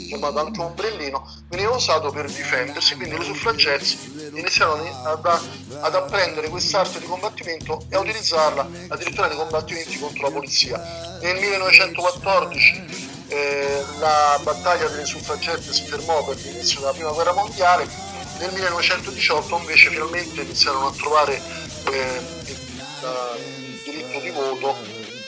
[0.07, 5.39] chiamato anche ombrellino, veniva usato per difendersi, quindi le suffragette iniziarono ad,
[5.81, 11.17] ad apprendere quest'arte di combattimento e a utilizzarla addirittura nei combattimenti contro la polizia.
[11.21, 12.83] Nel 1914
[13.27, 17.85] eh, la battaglia delle suffragette si fermò per l'inizio della prima guerra mondiale,
[18.39, 21.35] nel 1918 invece finalmente iniziarono a trovare
[21.91, 22.41] eh,
[23.07, 24.75] il, il diritto di voto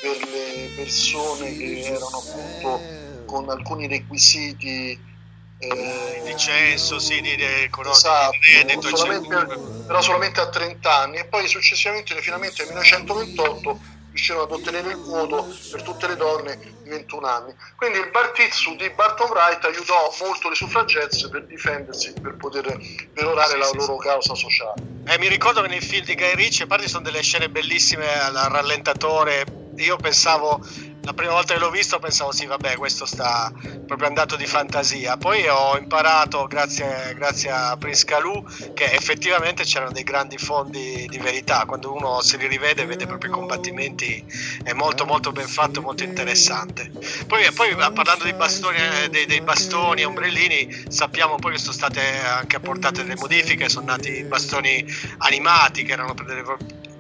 [0.01, 2.81] per le persone che erano appunto
[3.25, 5.11] con alcuni requisiti
[5.57, 9.57] eh, di censo, sì, di, di, esatto, di solamente,
[9.87, 13.79] però solamente a 30 anni e poi successivamente finalmente nel 1928
[14.13, 17.55] riuscirono ad ottenere il voto per tutte le donne di 21 anni.
[17.75, 22.77] Quindi il Bartizzu di Barton Wright aiutò molto le suffragette per difendersi, per poter
[23.11, 24.81] perorare la loro causa sociale.
[25.07, 28.21] Eh, mi ricordo che nei film di Guy Ritchie, a parte sono delle scene bellissime
[28.21, 29.45] al rallentatore,
[29.77, 30.61] io pensavo
[31.05, 33.51] la prima volta che l'ho visto pensavo sì vabbè questo sta
[33.85, 35.17] proprio andato di fantasia.
[35.17, 38.43] Poi ho imparato grazie, grazie a Prince Calù
[38.73, 41.65] che effettivamente c'erano dei grandi fondi di verità.
[41.65, 44.25] Quando uno se li rivede vede proprio i combattimenti
[44.63, 46.89] è molto molto ben fatto molto interessante.
[47.27, 51.73] Poi, poi parlando dei bastoni, eh, dei, dei bastoni e ombrellini sappiamo poi che sono
[51.73, 54.85] state anche apportate delle modifiche sono nati bastoni
[55.17, 56.43] animati che erano per delle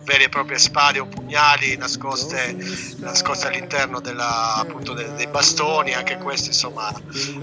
[0.03, 2.55] vere e proprie spade o pugnali nascoste,
[2.97, 6.93] nascoste all'interno della, appunto, de, dei bastoni, anche questo insomma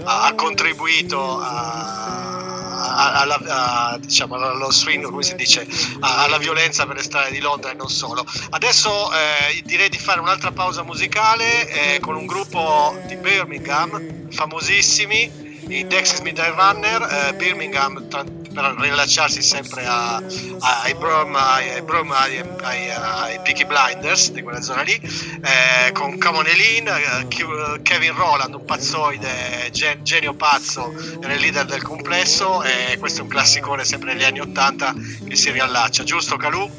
[0.03, 5.67] ha, ha contribuito a, alla, a, diciamo, allo swing, come si dice,
[5.99, 8.25] alla violenza per le strade di Londra e non solo.
[8.51, 15.50] Adesso eh, direi di fare un'altra pausa musicale eh, con un gruppo di Birmingham, famosissimi,
[15.71, 18.05] i Texas Midnight Runner, eh, Birmingham
[18.53, 24.41] per rilacciarsi sempre a, a, ai Brom, ai, Brom ai, ai, ai, Peaky Blinders di
[24.41, 31.33] quella zona lì, eh, con Camonelin, eh, Kevin Roland, un pazzoide, gen, genio pazzo, era
[31.33, 34.93] il leader del complesso e questo è un classicone sempre negli anni 80
[35.25, 36.69] che si riallaccia, giusto Calù?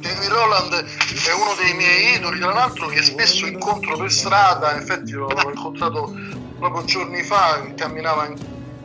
[0.00, 4.80] Kevin Roland è uno dei miei idoli, tra l'altro che spesso incontro per strada, in
[4.80, 6.14] effetti l'ho incontrato
[6.60, 8.36] proprio giorni fa, camminava in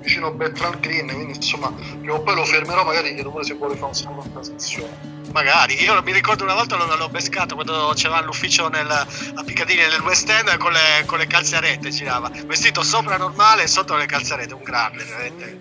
[0.06, 3.56] vicino a Bertrand Green, quindi insomma prima o poi lo fermerò, magari chiedo pure se
[3.56, 5.14] vuole fare una seconda trasmissione.
[5.32, 9.82] Magari, io mi ricordo una volta l'ho, l'ho pescato quando c'era l'ufficio nel, a Piccadilly
[9.82, 14.06] nel West End con le, con le calzarette girava, vestito sopra normale e sotto le
[14.06, 15.60] calzarette, un grande, veramente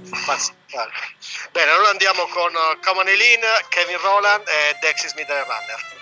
[1.50, 2.52] Bene, allora andiamo con
[2.84, 5.93] Common Eileen, Kevin Roland e Dexy Smith Runner.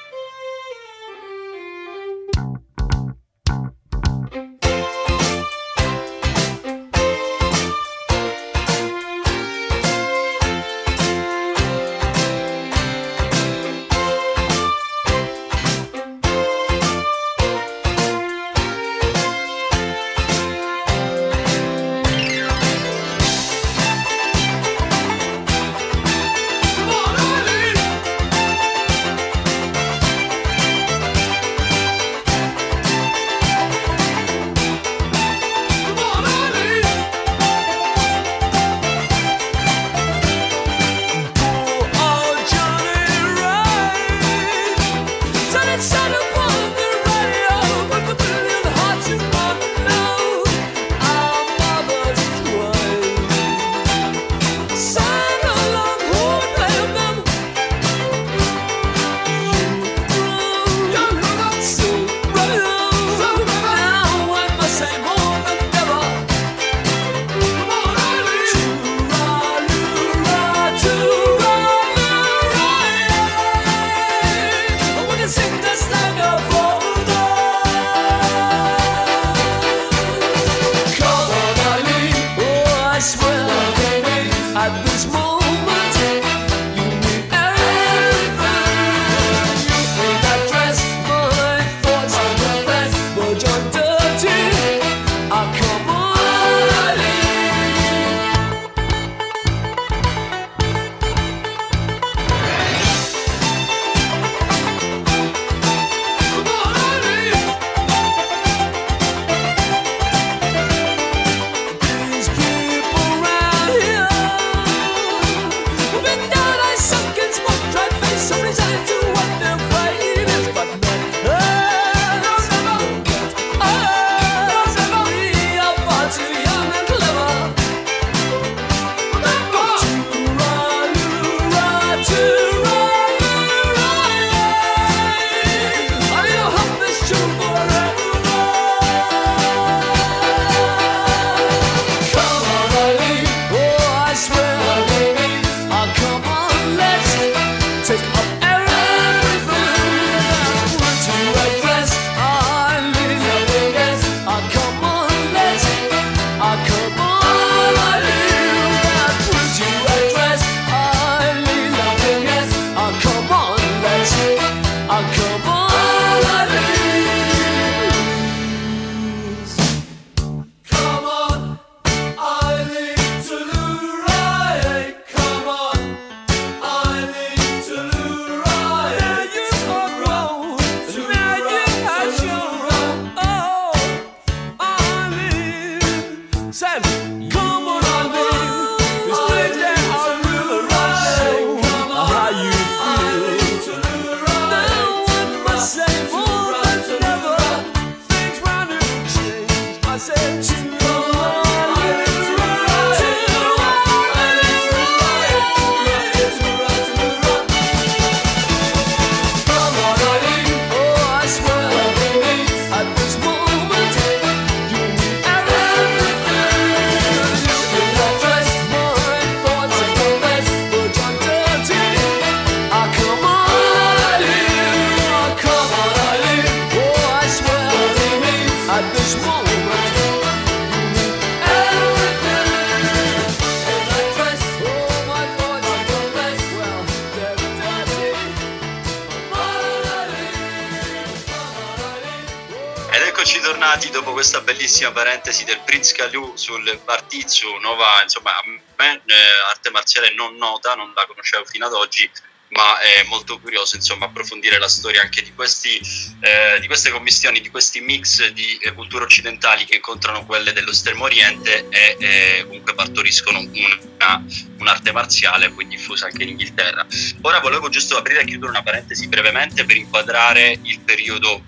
[245.92, 249.00] Kalu sul Bartizzu, nuova, insomma, a eh,
[249.48, 252.10] arte marziale non nota, non la conoscevo fino ad oggi,
[252.52, 255.80] ma è molto curioso, insomma, approfondire la storia anche di, questi,
[256.20, 261.04] eh, di queste commissioni, di questi mix di eh, culture occidentali che incontrano quelle dell'estremo
[261.04, 264.24] oriente e eh, comunque partoriscono una,
[264.58, 266.86] un'arte marziale poi diffusa anche in Inghilterra.
[267.22, 271.44] Ora volevo giusto aprire e chiudere una parentesi brevemente per inquadrare il periodo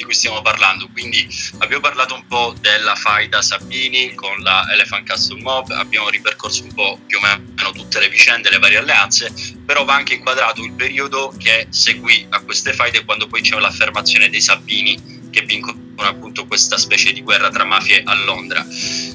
[0.00, 0.88] di cui stiamo parlando.
[0.90, 1.28] Quindi
[1.58, 6.72] abbiamo parlato un po' della faida Sabini con la Elephant Castle Mob, abbiamo ripercorso un
[6.72, 9.32] po' più o meno tutte le vicende, le varie alleanze,
[9.64, 14.30] però va anche inquadrato il periodo che seguì a queste faide quando poi c'è l'affermazione
[14.30, 18.64] dei Sabini che vincono appunto questa specie di guerra tra mafie a Londra.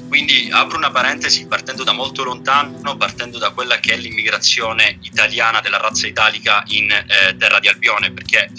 [0.08, 5.60] Quindi apro una parentesi partendo da molto lontano, partendo da quella che è l'immigrazione italiana
[5.60, 8.50] della razza italica in eh, terra di Albione, perché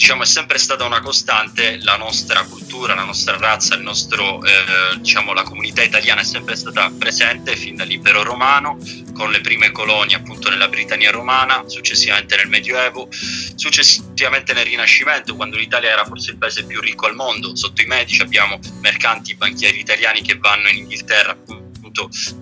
[0.00, 5.34] diciamo, è sempre stata una costante la nostra cultura, la nostra razza, nostro, eh, diciamo,
[5.34, 8.78] la comunità italiana è sempre stata presente fin dall'impero romano,
[9.12, 15.58] con le prime colonie appunto nella Britannia romana, successivamente nel Medioevo, successivamente nel Rinascimento, quando
[15.58, 19.80] l'Italia era forse il paese più ricco al mondo, sotto i medici abbiamo mercanti, banchieri
[19.80, 21.59] italiani che vanno in Inghilterra appunto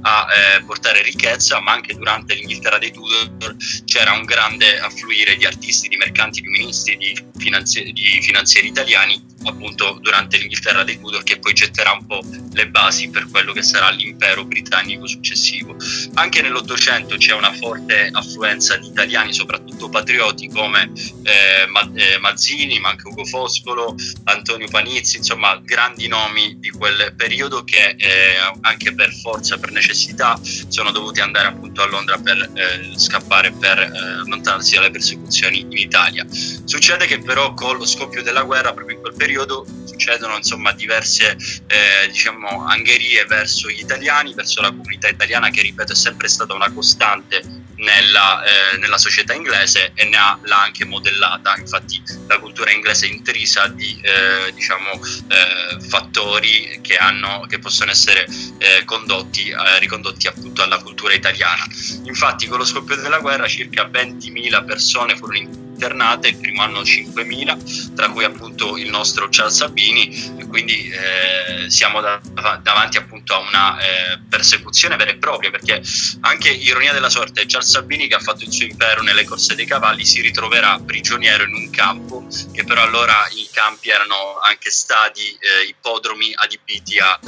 [0.02, 5.44] a eh, portare ricchezza, ma anche durante l'Inghilterra dei Tudor c'era un grande affluire di
[5.44, 11.22] artisti, di mercanti, di ministri, di, finanzi- di finanzieri italiani appunto durante l'Inghilterra dei Tudor
[11.22, 12.20] che poi getterà un po'
[12.52, 15.76] le basi per quello che sarà l'impero britannico successivo.
[16.14, 20.90] Anche nell'Ottocento c'è una forte affluenza di italiani, soprattutto patrioti come
[21.22, 23.94] eh, Ma- eh, Mazzini, ma anche Ugo Foscolo,
[24.24, 30.38] Antonio Panizzi, insomma grandi nomi di quel periodo che eh, anche per forza, per necessità
[30.68, 33.86] sono dovuti andare appunto a Londra per eh, scappare, per eh,
[34.24, 36.26] allontanarsi dalle persecuzioni in Italia.
[36.28, 39.37] Succede che però con lo scoppio della guerra, proprio in quel periodo,
[39.84, 41.36] succedono insomma diverse
[41.66, 46.54] eh, diciamo angherie verso gli italiani, verso la comunità italiana che ripeto è sempre stata
[46.54, 52.38] una costante nella, eh, nella società inglese e ne ha, l'ha anche modellata, infatti la
[52.38, 58.26] cultura inglese è intrisa di eh, diciamo, eh, fattori che, hanno, che possono essere
[58.58, 61.64] eh, condotti, eh, ricondotti appunto alla cultura italiana.
[62.04, 67.94] Infatti con lo scoppio della guerra circa 20.000 persone furono internate, il primo anno 5.000,
[67.94, 72.20] tra cui appunto il nostro Charles Sabini, e quindi eh, siamo da,
[72.60, 75.80] davanti appunto a una eh, persecuzione vera e propria, perché
[76.20, 79.66] anche ironia della sorte, Charles Sabini che ha fatto il suo impero nelle corse dei
[79.66, 85.22] cavalli si ritroverà prigioniero in un campo, che però allora i campi erano anche stadi,
[85.22, 87.18] eh, ippodromi adibiti a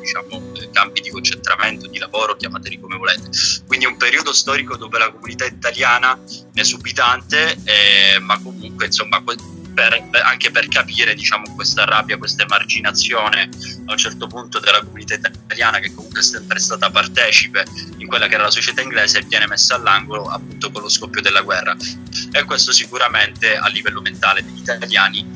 [0.00, 0.47] diciamo,
[0.78, 3.28] campi di concentramento, di lavoro, chiamateli come volete.
[3.66, 6.16] Quindi un periodo storico dove la comunità italiana
[6.54, 9.20] è subitante, eh, ma comunque insomma
[9.74, 13.48] per, anche per capire diciamo, questa rabbia, questa emarginazione
[13.86, 17.64] a un certo punto della comunità italiana che comunque è sempre stata partecipe
[17.98, 21.20] in quella che era la società inglese e viene messa all'angolo appunto con lo scoppio
[21.20, 21.76] della guerra.
[22.30, 25.26] E questo sicuramente a livello mentale degli italiani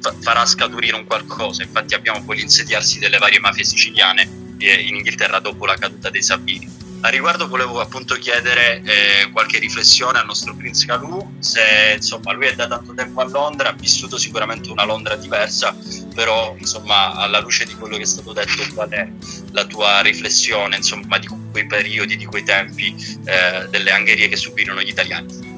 [0.00, 1.62] fa- farà scaturire un qualcosa.
[1.62, 6.80] Infatti abbiamo poi l'insediarsi delle varie mafie siciliane in Inghilterra dopo la caduta dei Sabini.
[7.04, 12.46] A riguardo volevo appunto chiedere eh, qualche riflessione al nostro Prince Calù, se insomma lui
[12.46, 15.76] è da tanto tempo a Londra, ha vissuto sicuramente una Londra diversa,
[16.14, 19.08] però insomma alla luce di quello che è stato detto qual è
[19.50, 22.94] la tua riflessione insomma di quei periodi, di quei tempi,
[23.24, 25.51] eh, delle angherie che subirono gli italiani?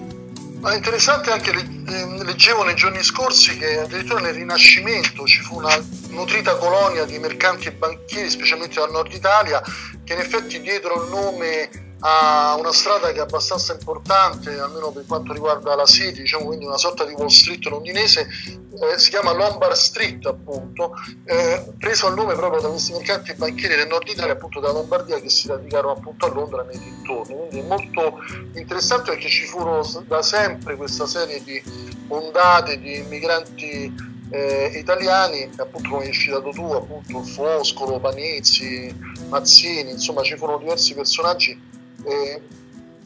[0.65, 5.79] Ma è interessante anche, leggevo nei giorni scorsi che addirittura nel Rinascimento ci fu una
[6.09, 9.61] nutrita colonia di mercanti e banchieri, specialmente dal nord Italia,
[10.03, 15.07] che in effetti diedero il nome ha una strada che è abbastanza importante, almeno per
[15.07, 19.33] quanto riguarda la City, diciamo quindi una sorta di Wall Street londinese, eh, si chiama
[19.33, 20.93] Lombard Street appunto,
[21.25, 24.75] eh, preso al nome proprio da questi mercanti e banchieri del nord Italia, appunto dalla
[24.75, 27.37] Lombardia, che si radicarono appunto a Londra nei dintorni.
[27.37, 28.19] Quindi è molto
[28.55, 31.63] interessante perché ci furono da sempre questa serie di
[32.09, 38.95] ondate di immigranti eh, italiani, appunto come hai citato tu, appunto Foscolo, Panizzi,
[39.29, 41.73] Mazzini, insomma ci furono diversi personaggi
[42.05, 42.43] e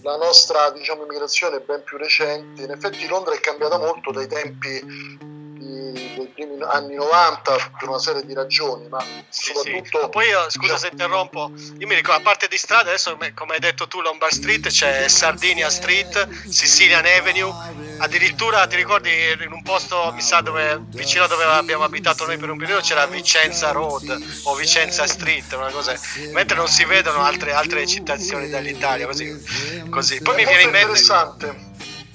[0.03, 2.63] la nostra diciamo, immigrazione è ben più recente.
[2.63, 7.99] In effetti Londra è cambiata molto dai tempi di- dei primi anni 90 per una
[7.99, 10.01] serie di ragioni, ma Sì, soprattutto...
[10.03, 10.09] sì.
[10.09, 13.55] Poi io, scusa diciamo, se interrompo, io mi ricordo, a parte di strada, adesso come-
[13.55, 17.53] hai detto tu Lombard Street, c'è Sardinia Street, Sicilian Avenue,
[17.99, 19.11] addirittura ti ricordi
[19.45, 22.81] in un posto, mi sa, dove, vicino a dove abbiamo abitato noi per un periodo
[22.81, 25.95] c'era Vicenza Road o Vicenza Street, una cosa,
[26.33, 29.87] mentre non si vedono altre, altre citazioni dall'Italia, così.
[29.91, 30.21] così.
[30.21, 30.81] Poi mi è viene in mente...
[30.81, 31.68] interessante.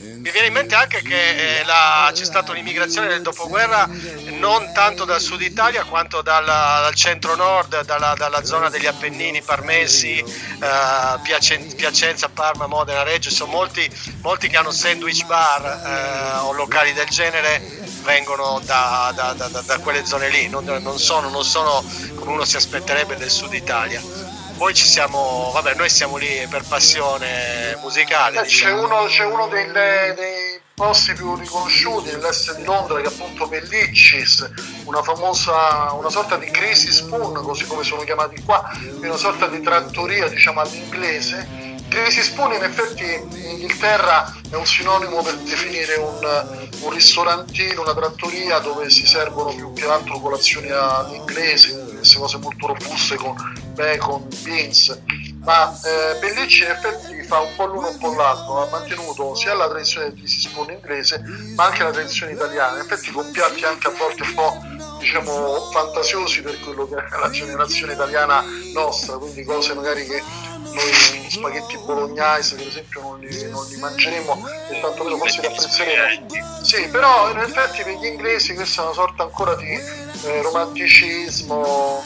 [0.04, 3.88] Mi viene in mente anche che eh, la- c'è stata un'immigrazione nel dopoguerra
[4.32, 10.18] non tanto dal sud Italia quanto dalla- dal centro-nord, dalla, dalla zona degli Appennini, Parmessi,
[10.20, 13.30] eh, Piacen- Piacenza, Parma, Modena, Reggio.
[13.30, 13.90] Sono molti,
[14.22, 17.62] molti che hanno sandwich bar eh, o locali del genere
[18.04, 21.82] vengono da- da- da- da quelle zone lì, non, non sono, non sono
[22.16, 24.02] come uno si aspetterebbe del sud Italia.
[24.64, 28.38] Poi ci siamo, vabbè, noi siamo lì per passione musicale.
[28.38, 28.84] Eh, C'è diciamo.
[28.86, 34.50] uno, c'è uno dei, dei posti più riconosciuti nell'est di Londra che è appunto Bellicis,
[34.86, 39.60] una famosa, una sorta di crazy spoon, così come sono chiamati qua, una sorta di
[39.60, 41.76] trattoria diciamo all'inglese.
[41.90, 47.94] Crazy spoon in effetti in Inghilterra è un sinonimo per definire un, un ristorantino, una
[47.94, 53.36] trattoria dove si servono più che altro colazioni all'inglese, queste cose molto robuste con
[53.74, 55.02] bacon, beans
[55.44, 59.54] ma eh, Bellicci in effetti fa un po' l'uno un po' l'altro, ha mantenuto sia
[59.54, 61.22] la tradizione di si spone inglese
[61.56, 64.62] ma anche la tradizione italiana, in effetti con piatti anche a volte un po'
[65.00, 68.42] diciamo fantasiosi per quello che è la generazione italiana
[68.74, 70.22] nostra, quindi cose magari che
[70.74, 76.28] noi spaghetti bolognese per esempio non li, non li mangeremo e tantomeno forse li apprezzeremo.
[76.62, 82.04] Sì, però in effetti per gli inglesi questa è una sorta ancora di eh, romanticismo,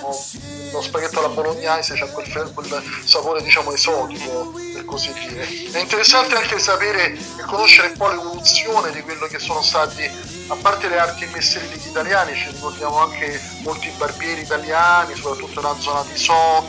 [0.71, 5.47] lo spaghetto alla bolognese c'ha quel, fe- quel sapore diciamo esotico per così dire.
[5.71, 10.03] È interessante anche sapere e conoscere un po' l'evoluzione di quello che sono stati,
[10.47, 15.61] a parte le arti e mestieri degli italiani, ci ricordiamo anche molti barbieri italiani, soprattutto
[15.61, 16.65] nella zona di So,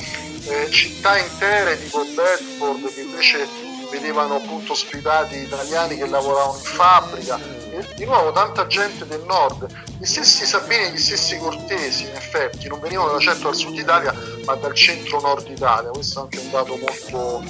[0.48, 3.46] eh, città intere tipo Bedford che invece
[3.90, 7.38] vedevano appunto ospitati italiani che lavoravano in fabbrica.
[7.70, 9.66] E di nuovo tanta gente del nord.
[9.98, 14.14] Gli stessi Sabini gli stessi Cortesi in effetti non venivano da certo dal sud Italia
[14.44, 15.90] ma dal centro nord Italia.
[15.90, 17.42] Questo è anche un dato molto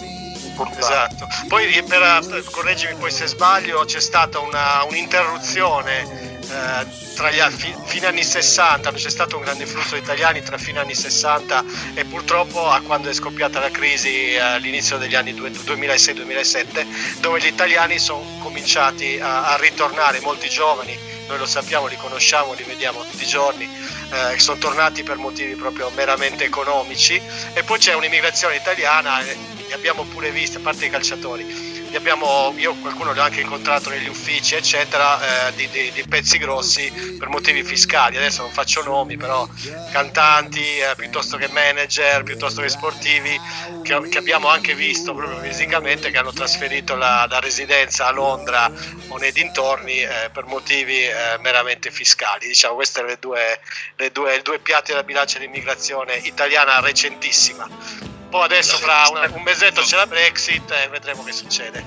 [0.64, 1.28] importante Esatto.
[1.48, 7.74] Poi eh, per, correggimi poi se sbaglio, c'è stata una, un'interruzione eh, tra gli fi-
[7.84, 12.04] fine anni 60, c'è stato un grande flusso di italiani tra fine anni 60 e
[12.04, 17.46] purtroppo a quando è scoppiata la crisi eh, all'inizio degli anni due- 2006-2007, dove gli
[17.46, 20.96] italiani sono cominciati a, a ritornare, molti giovani,
[21.26, 23.68] noi lo sappiamo, li conosciamo, li vediamo tutti i giorni,
[24.10, 27.20] eh, sono tornati per motivi proprio meramente economici.
[27.52, 29.36] E poi c'è un'immigrazione italiana, eh,
[29.66, 33.90] li abbiamo pure visti, a parte i calciatori, abbiamo, io qualcuno li ho anche incontrato
[33.90, 38.82] negli uffici eccetera, eh, di, di- di pezzi grossi per motivi fiscali, adesso non faccio
[38.82, 39.48] nomi però
[39.90, 43.40] cantanti, eh, piuttosto che manager, piuttosto che sportivi,
[43.82, 48.70] che, che abbiamo anche visto proprio fisicamente che hanno trasferito la, la residenza a Londra
[49.08, 52.46] o nei dintorni eh, per motivi eh, meramente fiscali.
[52.48, 53.60] Diciamo, queste sono le due,
[53.96, 58.17] le due, due piatti della bilancia di immigrazione italiana recentissima.
[58.30, 61.82] Poi adesso fra un, un mesetto c'è la Brexit e vedremo che succede.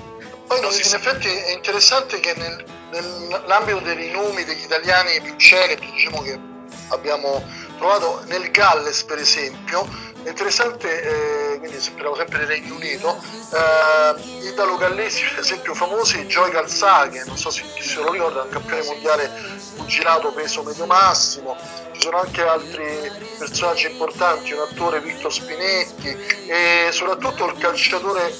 [0.46, 5.90] Poi Non in effetti è interessante che nel- nell'ambito dei nomi degli italiani più celebri,
[5.92, 6.38] diciamo che
[6.88, 7.42] abbiamo
[7.82, 9.84] trovato nel Galles per esempio,
[10.22, 11.02] è interessante,
[11.54, 13.20] eh, quindi parliamo sempre del Regno Unito,
[13.52, 18.44] eh, italo-gallesi per esempio famosi, Joy Calzaghe, non so se chi se lo ricorda, è
[18.44, 19.30] un campione mondiale
[19.74, 21.56] pugilato peso medio massimo,
[21.90, 26.16] ci sono anche altri personaggi importanti, un attore Vittor Spinetti
[26.46, 28.32] e soprattutto il calciatore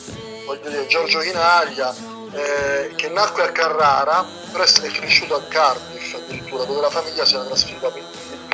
[0.46, 1.92] voglio dire, Giorgio Chinaglia,
[2.32, 7.34] eh, che nacque a Carrara, però è cresciuto a Cardiff addirittura, dove la famiglia si
[7.34, 8.02] era trasferita per,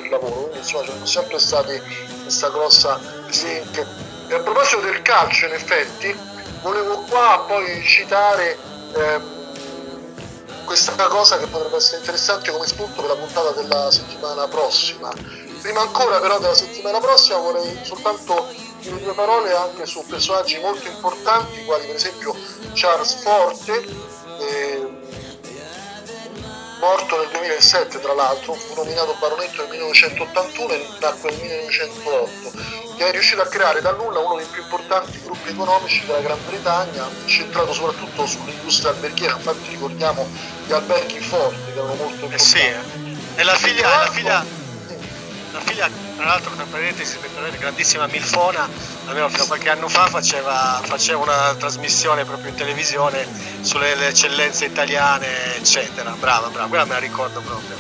[0.08, 1.82] lavoro, quindi insomma c'erano sempre stati
[2.22, 3.00] questa grossa
[3.42, 3.86] link.
[4.28, 6.14] E a proposito del calcio, in effetti,
[6.62, 8.58] volevo qua poi citare
[8.94, 9.36] ehm,
[10.64, 15.10] questa cosa che potrebbe essere interessante come spunto per la puntata della settimana prossima.
[15.62, 18.48] Prima ancora però della settimana prossima vorrei soltanto
[18.80, 22.34] dire due parole anche su personaggi molto importanti, quali per esempio
[22.74, 23.84] Charles Forte,
[24.40, 24.97] eh,
[26.78, 32.52] morto nel 2007 tra l'altro, fu nominato baronetto nel 1981 e nacque nel 1908,
[32.96, 36.38] che è riuscito a creare da nulla uno dei più importanti gruppi economici della Gran
[36.46, 40.26] Bretagna, centrato soprattutto sull'industria alberghiera, infatti ricordiamo
[40.66, 42.34] gli alberghi forti che erano molto importanti.
[42.34, 43.40] Eh sì, eh.
[43.40, 44.44] e la figlia, la figlia,
[45.52, 47.18] la figlia, tra l'altro, tra parentesi,
[47.58, 48.68] grandissima Milfona,
[49.46, 53.26] qualche anno fa faceva, faceva una trasmissione proprio in televisione
[53.62, 56.14] sulle le eccellenze italiane, eccetera.
[56.18, 57.76] Brava, brava, quella me la ricordo proprio.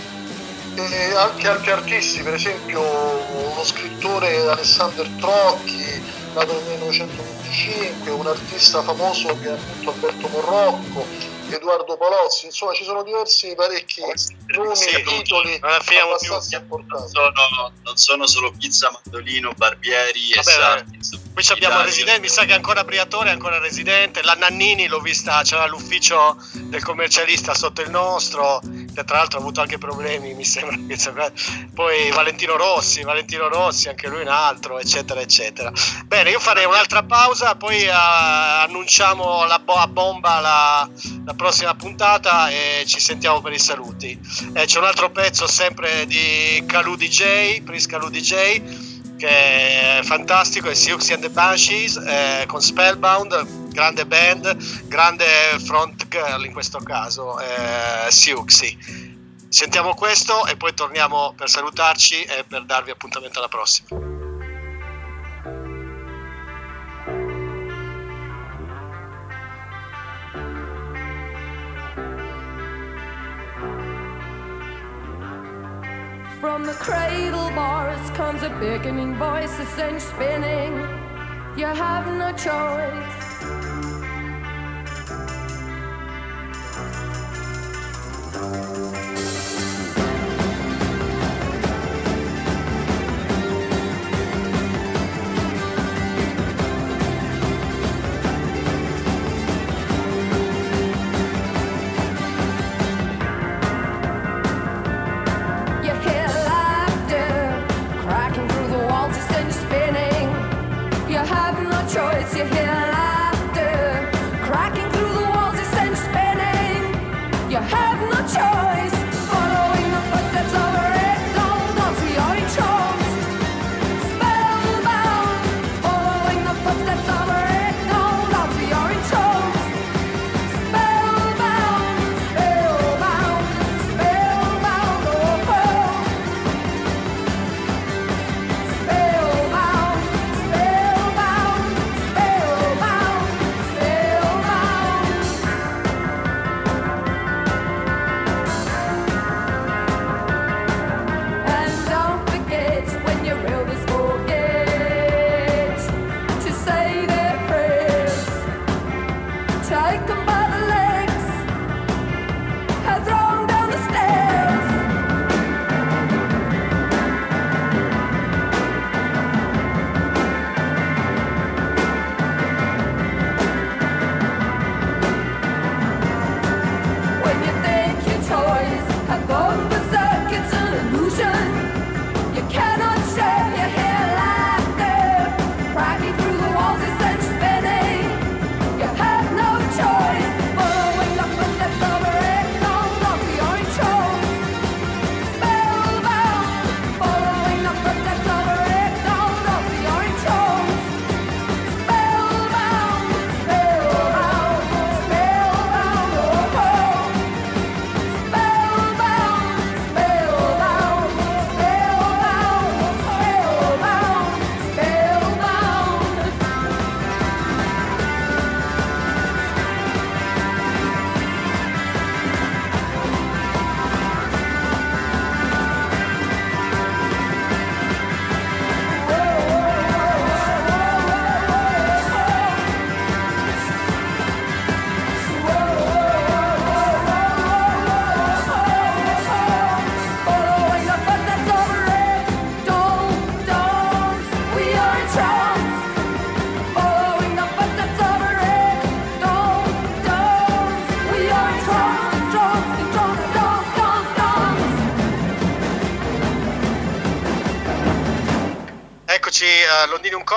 [0.74, 6.02] e anche altri artisti, per esempio uno scrittore Alessandro Trocchi,
[6.34, 11.06] nato nel 1925, un artista famoso che è appunto Alberto Morrocco,
[11.50, 16.62] Edoardo Palozzi, insomma ci sono diversi parecchi nomi Sì, e titoli alla fine abbastanza Non
[16.62, 17.10] importanti.
[17.12, 20.98] sono, non sono solo pizza, mandolino, barbieri e Vabbè, sardi.
[21.34, 25.00] Qui ci abbiamo residente, mi sa che ancora Briatore è ancora residente, la Nannini l'ho
[25.00, 28.60] vista, c'era l'ufficio del commercialista sotto il nostro,
[28.92, 31.30] che tra l'altro ha avuto anche problemi, mi sembra.
[31.74, 35.72] Poi Valentino Rossi, Valentino Rossi, anche lui un altro, eccetera, eccetera.
[36.06, 40.88] Bene, io farei un'altra pausa, poi eh, annunciamo la bo- a bomba la,
[41.24, 44.18] la prossima puntata e ci sentiamo per i saluti.
[44.54, 48.87] Eh, c'è un altro pezzo sempre di Calù DJ, Prince Calù DJ
[49.18, 55.26] che è fantastico, è Siouxsie and the Banshees eh, con Spellbound, grande band, grande
[55.62, 58.78] front girl in questo caso, eh, Siouxsie.
[59.48, 64.07] Sentiamo questo e poi torniamo per salutarci e per darvi appuntamento alla prossima.
[76.40, 80.72] From the cradle bars comes a beckoning voice that sends spinning.
[81.56, 83.18] You have no choice.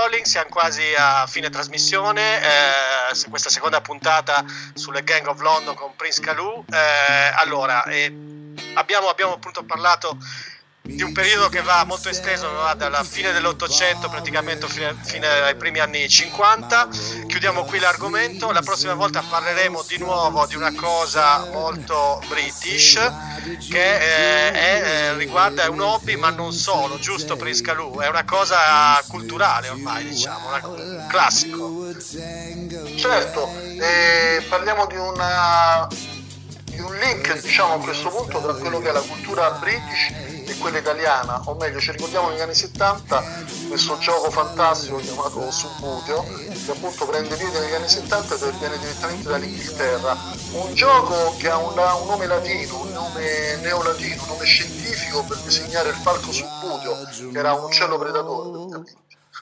[0.02, 4.44] Calling, siamo quasi a fine trasmissione, eh, questa seconda puntata
[4.74, 6.66] sulle Gang of London con Prince Calou.
[6.68, 8.12] Eh, allora, eh,
[8.74, 10.18] abbiamo, abbiamo appunto parlato
[10.82, 15.56] di un periodo che va molto esteso, va dalla fine dell'Ottocento praticamente fine, fine ai
[15.56, 16.88] primi anni 50.
[17.28, 22.98] Chiudiamo qui l'argomento, la prossima volta parleremo di nuovo di una cosa molto british
[23.42, 28.24] che eh, è, eh, riguarda un hobby ma non solo, giusto Prince Calou, è una
[28.24, 31.94] cosa culturale ormai diciamo, un classico.
[32.96, 35.88] Certo, eh, parliamo di, una,
[36.66, 40.21] di un link diciamo a questo punto tra quello che è la cultura british
[40.62, 43.24] quella italiana, o meglio ci ricordiamo negli anni 70
[43.68, 49.28] questo gioco fantastico chiamato Subbuteo che appunto prende piede negli anni 70 e viene direttamente
[49.28, 50.16] dall'Inghilterra,
[50.52, 55.38] un gioco che ha un, un nome latino, un nome neolatino, un nome scientifico per
[55.40, 58.84] disegnare il falco Subbuteo che era un uccello predatore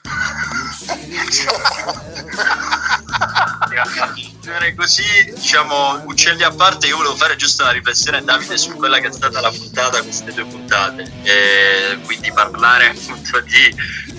[4.44, 8.98] Bene, così diciamo uccelli a parte io volevo fare giusto una riflessione Davide su quella
[8.98, 11.10] che è stata la puntata queste due puntate.
[11.22, 13.74] E quindi parlare appunto di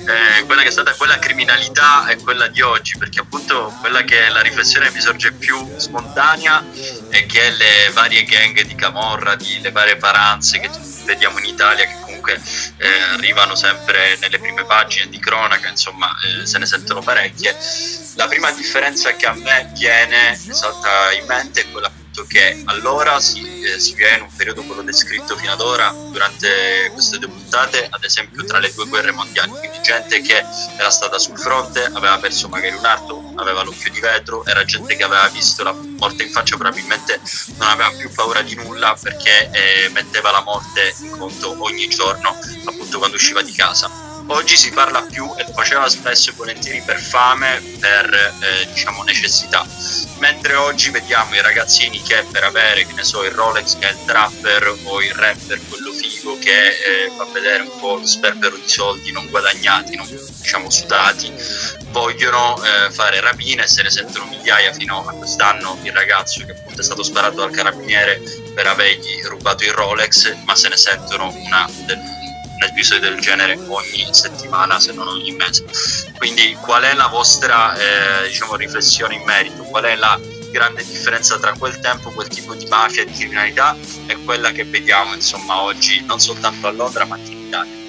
[0.05, 4.27] eh, quella che è stata quella criminalità e quella di oggi perché appunto quella che
[4.27, 6.63] è la riflessione mi sorge più spontanea
[7.09, 10.69] è che le varie gang di Camorra di le varie paranze che
[11.05, 12.39] vediamo in Italia che comunque
[12.78, 17.57] eh, arrivano sempre nelle prime pagine di cronaca insomma eh, se ne sentono parecchie.
[18.15, 23.20] La prima differenza che a me viene salta in mente è quella appunto che allora
[23.22, 27.30] si, eh, si viene in un periodo quello descritto fino ad ora durante queste due
[27.30, 29.51] puntate ad esempio tra le due guerre mondiali.
[29.51, 30.43] Quindi gente che
[30.78, 34.95] era stata sul fronte aveva perso magari un arto aveva l'occhio di vetro era gente
[34.95, 37.20] che aveva visto la morte in faccia probabilmente
[37.57, 42.38] non aveva più paura di nulla perché eh, metteva la morte in conto ogni giorno
[42.66, 46.82] appunto quando usciva di casa oggi si parla più e lo faceva spesso e volentieri
[46.82, 49.65] per fame, per eh, diciamo necessità.
[50.19, 53.91] Mentre oggi vediamo i ragazzini che per avere, che ne so, il Rolex che è
[53.91, 58.55] il trapper o il rapper, quello figo che eh, fa vedere un po' lo sperpero
[58.55, 61.32] di soldi non guadagnati, non diciamo sudati,
[61.89, 66.51] vogliono eh, fare rapine e se ne sentono migliaia fino a quest'anno il ragazzo che
[66.51, 68.21] appunto è stato sparato dal carabiniere
[68.53, 72.19] per avergli rubato il Rolex, ma se ne sentono una del
[72.62, 75.66] un episodio del genere ogni settimana se non ogni mese.
[76.18, 79.64] Quindi qual è la vostra eh, diciamo riflessione in merito?
[79.64, 80.20] Qual è la
[80.51, 85.14] grande differenza tra quel tempo quel tipo di mafia di criminalità e quella che vediamo
[85.14, 87.80] insomma oggi non soltanto a Londra ma anche in Italia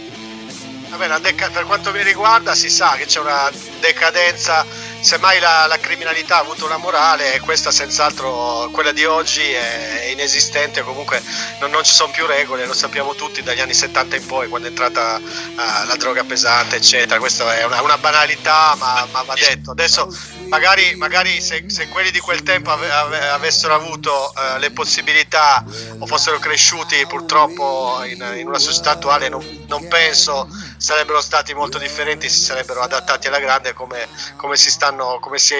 [1.21, 4.65] deca- per quanto mi riguarda si sa che c'è una decadenza,
[5.01, 10.09] semmai la, la criminalità ha avuto una morale e questa senz'altro, quella di oggi è
[10.11, 11.23] inesistente, comunque
[11.61, 14.69] non, non ci sono più regole, lo sappiamo tutti dagli anni 70 in poi, quando
[14.69, 19.35] è entrata eh, la droga pesante, eccetera, questa è una, una banalità ma, ma va
[19.35, 19.73] detto.
[19.73, 24.71] Adesso magari, magari se, se quelli di quel tempo ave- ave- avessero avuto eh, le
[24.71, 25.65] possibilità
[25.99, 30.47] o fossero cresciuti purtroppo in, in una società attuale non, non penso
[30.77, 35.55] sarebbero stati molto differenti, si sarebbero adattati alla grande come, come si stanno, come si,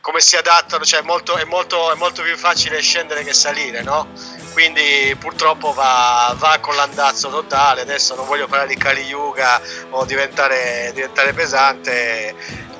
[0.00, 4.08] come si adattano, cioè molto, è, molto, è molto più facile scendere che salire, no?
[4.54, 9.60] Quindi purtroppo va, va con l'andazzo totale, adesso non voglio parlare di Kali Yuga
[9.90, 12.34] o diventare, diventare pesante,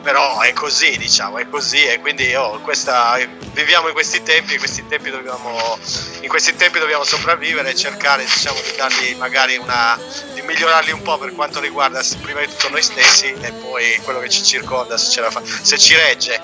[0.06, 3.18] però è così diciamo, è così e quindi oh, questa,
[3.54, 5.76] viviamo in questi tempi, in questi tempi dobbiamo,
[6.20, 9.98] in questi tempi dobbiamo sopravvivere e cercare diciamo, di dargli magari una,
[10.32, 14.20] di migliorarli un po' per quanto riguarda prima di tutto noi stessi e poi quello
[14.20, 16.40] che ci circonda se, fa, se ci regge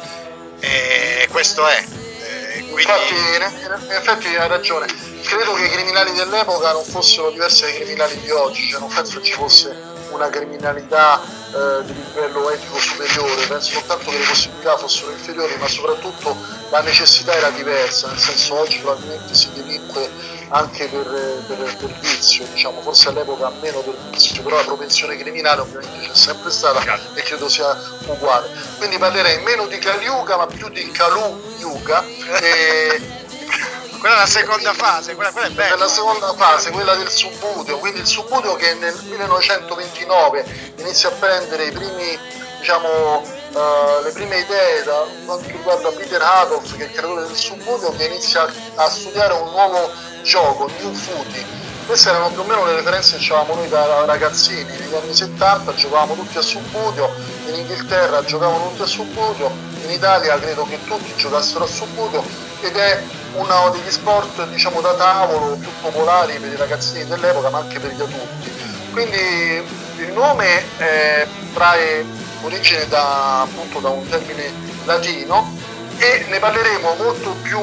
[0.59, 1.85] e questo è.
[1.87, 2.83] Eh, quindi...
[2.83, 4.87] Infatti, in, in effetti hai ragione.
[5.23, 9.23] Credo che i criminali dell'epoca non fossero diversi dai criminali di oggi, cioè non penso
[9.23, 15.11] ci fosse una criminalità eh, di livello etico superiore, penso soltanto che le possibilità fossero
[15.11, 16.37] inferiori, ma soprattutto
[16.71, 20.11] la necessità era diversa, nel senso oggi probabilmente si delinque
[20.49, 21.07] anche per,
[21.47, 26.15] per, per vizio, diciamo, forse all'epoca meno per vizio, però la propensione criminale ovviamente c'è
[26.15, 27.75] sempre stata e credo sia
[28.07, 28.49] uguale.
[28.77, 32.05] Quindi parlerei meno di Kaliuga ma più di Kalu Yuga.
[32.41, 33.01] E,
[34.03, 35.77] quella è la seconda fase, quella, quella è bella.
[35.77, 40.45] nella seconda fase, quella del subbuteo, quindi il subbuteo che nel 1929
[40.79, 42.19] inizia a prendere i primi,
[42.59, 47.37] diciamo, eh, le prime idee da quanto riguarda Peter Adolf, che è il creatore del
[47.37, 49.93] subbuteo, che inizia a studiare un nuovo
[50.25, 51.47] gioco, New Footy.
[51.87, 55.75] Queste erano più o meno le referenze che avevamo noi da ragazzini, negli anni 70
[55.75, 57.13] giocavamo tutti a subbuteo,
[57.49, 59.51] in Inghilterra giocavano tutti a subbuteo,
[59.85, 62.25] in Italia credo che tutti giocassero a subbuteo
[62.61, 63.03] ed è
[63.35, 67.93] uno degli sport diciamo da tavolo più popolari per i ragazzini dell'epoca ma anche per
[67.93, 68.53] gli adulti.
[68.93, 72.05] Quindi Il nome eh, trae
[72.43, 74.51] origine da, appunto, da un termine
[74.85, 75.51] latino
[75.99, 77.61] e ne parleremo molto più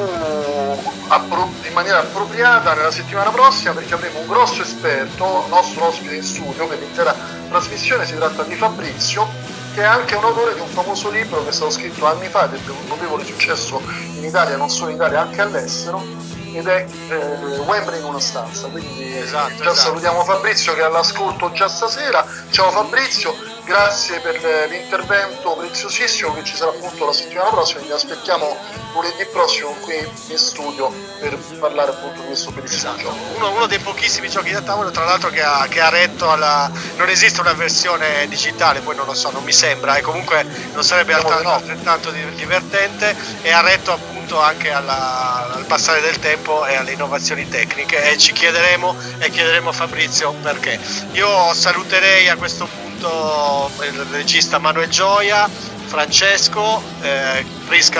[1.07, 6.23] appro- in maniera appropriata nella settimana prossima perché avremo un grosso esperto, nostro ospite in
[6.23, 7.15] studio per l'intera
[7.49, 9.27] trasmissione, si tratta di Fabrizio
[9.73, 12.45] che è anche un autore di un famoso libro che è stato scritto anni fa
[12.45, 13.81] ed ebbe un notevole successo
[14.15, 16.03] in Italia, non solo in Italia, anche all'estero
[16.51, 19.75] ed è eh, Wembley in una stanza quindi Esatto, già esatto.
[19.75, 23.35] salutiamo Fabrizio che è all'ascolto già stasera ciao Fabrizio
[23.69, 28.57] grazie per eh, l'intervento preziosissimo che ci sarà appunto la settimana prossima vi aspettiamo
[28.93, 29.95] lunedì prossimo qui
[30.29, 33.13] in studio per parlare appunto di questo bellissimo Esatto.
[33.35, 36.71] Uno, uno dei pochissimi giochi da tavolo, tra l'altro, che ha, che ha retto alla.
[36.95, 40.83] Non esiste una versione digitale, poi non lo so, non mi sembra, e comunque non
[40.83, 41.53] sarebbe alta- di no.
[41.53, 46.93] altrettanto di- divertente e ha retto appunto anche alla- al passare del tempo e alle
[46.93, 48.11] innovazioni tecniche.
[48.11, 50.79] E ci chiederemo e chiederemo a Fabrizio perché.
[51.11, 55.49] Io saluterei a questo punto il regista Manuel Gioia.
[55.89, 57.43] Francesco, eh,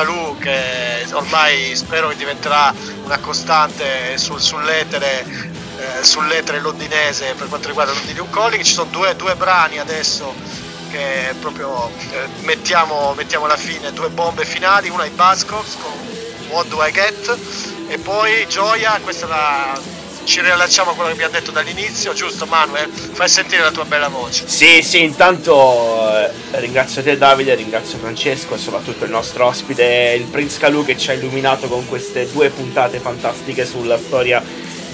[0.03, 2.71] Lu che ormai spero che diventerà
[3.03, 5.25] una costante sul- sull'etere,
[5.77, 10.35] eh, sull'etere londinese per quanto riguarda Londinium Calling, ci sono due, due brani adesso
[10.91, 15.91] che proprio eh, mettiamo, mettiamo alla fine, due bombe finali, una ai Buzzcocks con
[16.49, 17.37] What Do I Get
[17.87, 19.98] e poi Gioia, questa è la...
[20.23, 22.89] ci riallacciamo a quello che abbiamo detto dall'inizio, giusto Manuel?
[22.89, 24.47] Fai sentire la tua bella voce.
[24.47, 30.25] Sì, sì, intanto eh, ringrazio te Davide, ringrazio Francesco e soprattutto il nostro ospite, il
[30.25, 34.43] Prince Calù che ci ha illuminato con queste due puntate fantastiche sulla storia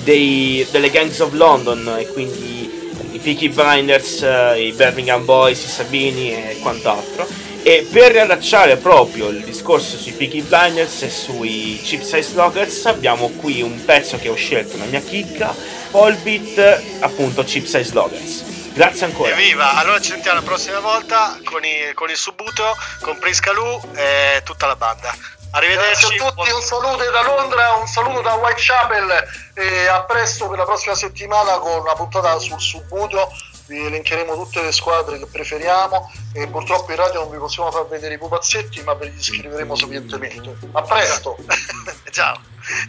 [0.03, 5.67] dei- delle Gangs of London e quindi i Peaky Blinders, eh, i Birmingham Boys, i
[5.67, 7.27] Sabini e quant'altro.
[7.67, 13.29] E per riallacciare proprio il discorso sui Peaky Blinders e sui Chip Size Loggers abbiamo
[13.29, 15.51] qui un pezzo che ho scelto, una mia chicca,
[15.89, 18.43] Volbeat, appunto Chip Size Loggers.
[18.73, 19.31] Grazie ancora.
[19.31, 19.73] Evviva!
[19.77, 24.41] Allora ci sentiamo la prossima volta con, i- con il Subuto, con Prisca Lu e
[24.43, 25.11] tutta la banda.
[25.51, 26.07] Arrivederci.
[26.07, 29.23] Grazie a tutti, un saluto da Londra, un saluto da Whitechapel
[29.55, 33.31] e a presto per la prossima settimana con una puntata sul Subuto.
[33.67, 37.87] Vi elencheremo tutte le squadre che preferiamo e purtroppo in radio non vi possiamo far
[37.87, 40.55] vedere i pupazzetti ma ve li descriveremo sapientemente.
[40.71, 41.35] A presto!
[42.11, 42.39] ciao.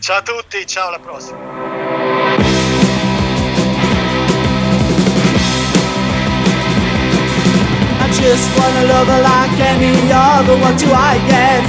[0.01, 2.07] Ciao a tutti, ciao alla prossima.
[8.27, 10.59] Just wanna love her like any other.
[10.59, 11.67] What do I get?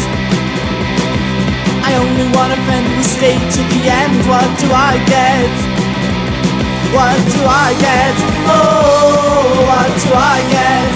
[1.86, 4.28] I only want a friend who stay to the end.
[4.28, 5.77] What do I get?
[6.96, 8.16] What do I get?
[8.48, 10.94] Oh, what do I get?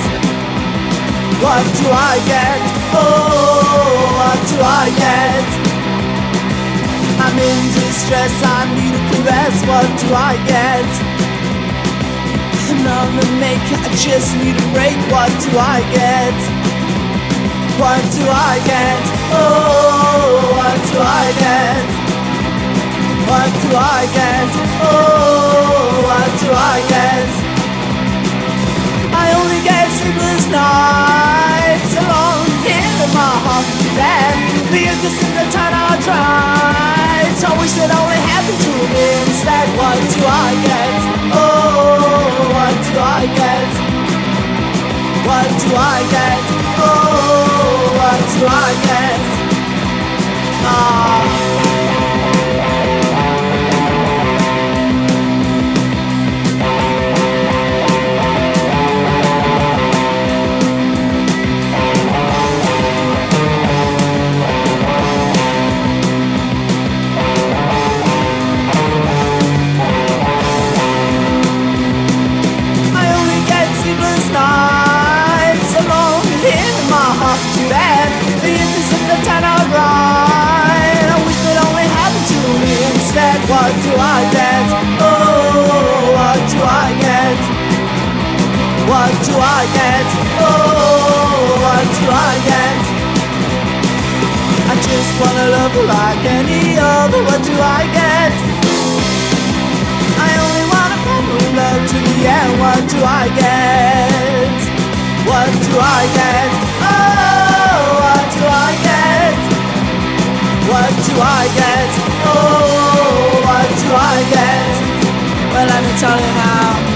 [1.43, 2.61] What do I get?
[2.95, 5.47] Oh, what do I get?
[7.19, 9.55] I'm in distress, I need a caress.
[9.67, 10.89] What do I get?
[12.71, 14.97] And I'm a maker, I just need a break.
[15.11, 16.37] What do I get?
[17.77, 19.01] What do I get?
[19.33, 22.00] Oh, what do I get?
[23.31, 24.49] What do I get?
[24.83, 27.29] Oh, what do I get?
[29.23, 34.35] I only get sleepless nights alone here in my heart bed.
[34.67, 37.31] The this in the town I tried.
[37.39, 39.67] I wish that only happened to me instead.
[39.79, 40.91] What do I get?
[41.31, 43.69] Oh, what do I get?
[45.23, 46.41] What do I get?
[46.83, 49.19] Oh, what do I get?
[50.67, 51.60] Ah.
[89.25, 90.07] Do I get?
[90.41, 92.81] Oh, what do I get?
[94.65, 97.21] I just wanna love like any other.
[97.29, 98.33] What do I get?
[100.25, 102.53] I only wanna follow love to the end.
[102.63, 104.59] What do I get?
[105.29, 106.49] What do I get?
[106.81, 109.37] Oh, what do I get?
[110.71, 111.89] What do I get?
[112.25, 114.71] Oh, what do I get?
[115.53, 116.90] Well, let me tell you now.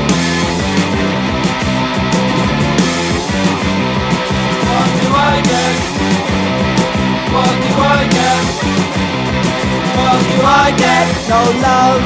[10.35, 11.07] Do I get?
[11.31, 12.03] No love.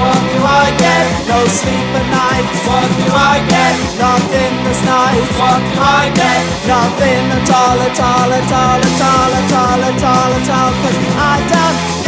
[0.00, 1.06] What do I get?
[1.28, 2.48] No sleep at night.
[2.66, 3.74] What do I get?
[4.00, 5.30] Nothing that's nice.
[5.38, 6.42] What do I get?
[6.66, 10.72] Nothing at all, at all, at all, at all, at all, at all, at all.
[10.82, 10.98] Cause
[11.30, 11.99] I don't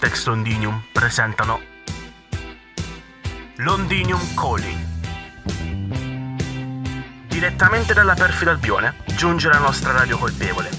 [0.00, 1.60] Vortex Londinium presentano
[3.56, 4.78] Londinium Calling.
[7.26, 10.70] Direttamente dalla perfida Albione giunge la nostra radio colpevole,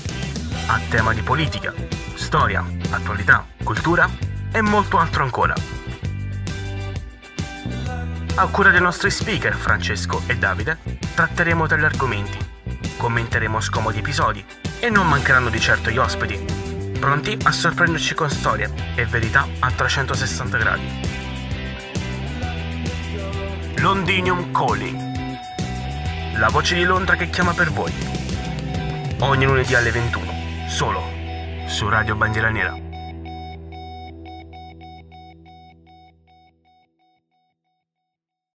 [0.68, 1.74] a tema di politica,
[2.14, 4.10] storia, attualità, cultura
[4.54, 5.54] e molto altro ancora.
[8.36, 10.78] A cura dei nostri speaker Francesco e Davide
[11.14, 12.38] tratteremo degli argomenti,
[12.96, 14.46] commenteremo scomodi episodi
[14.80, 16.69] e non mancheranno di certo gli ospiti,
[17.00, 21.08] pronti a sorprenderci con storie e verità a 360 gradi.
[23.78, 25.08] Londinium Calling.
[26.36, 27.94] La voce di Londra che chiama per voi.
[29.20, 31.02] Ogni lunedì alle 21, solo
[31.68, 32.89] su Radio Bandiera Nera.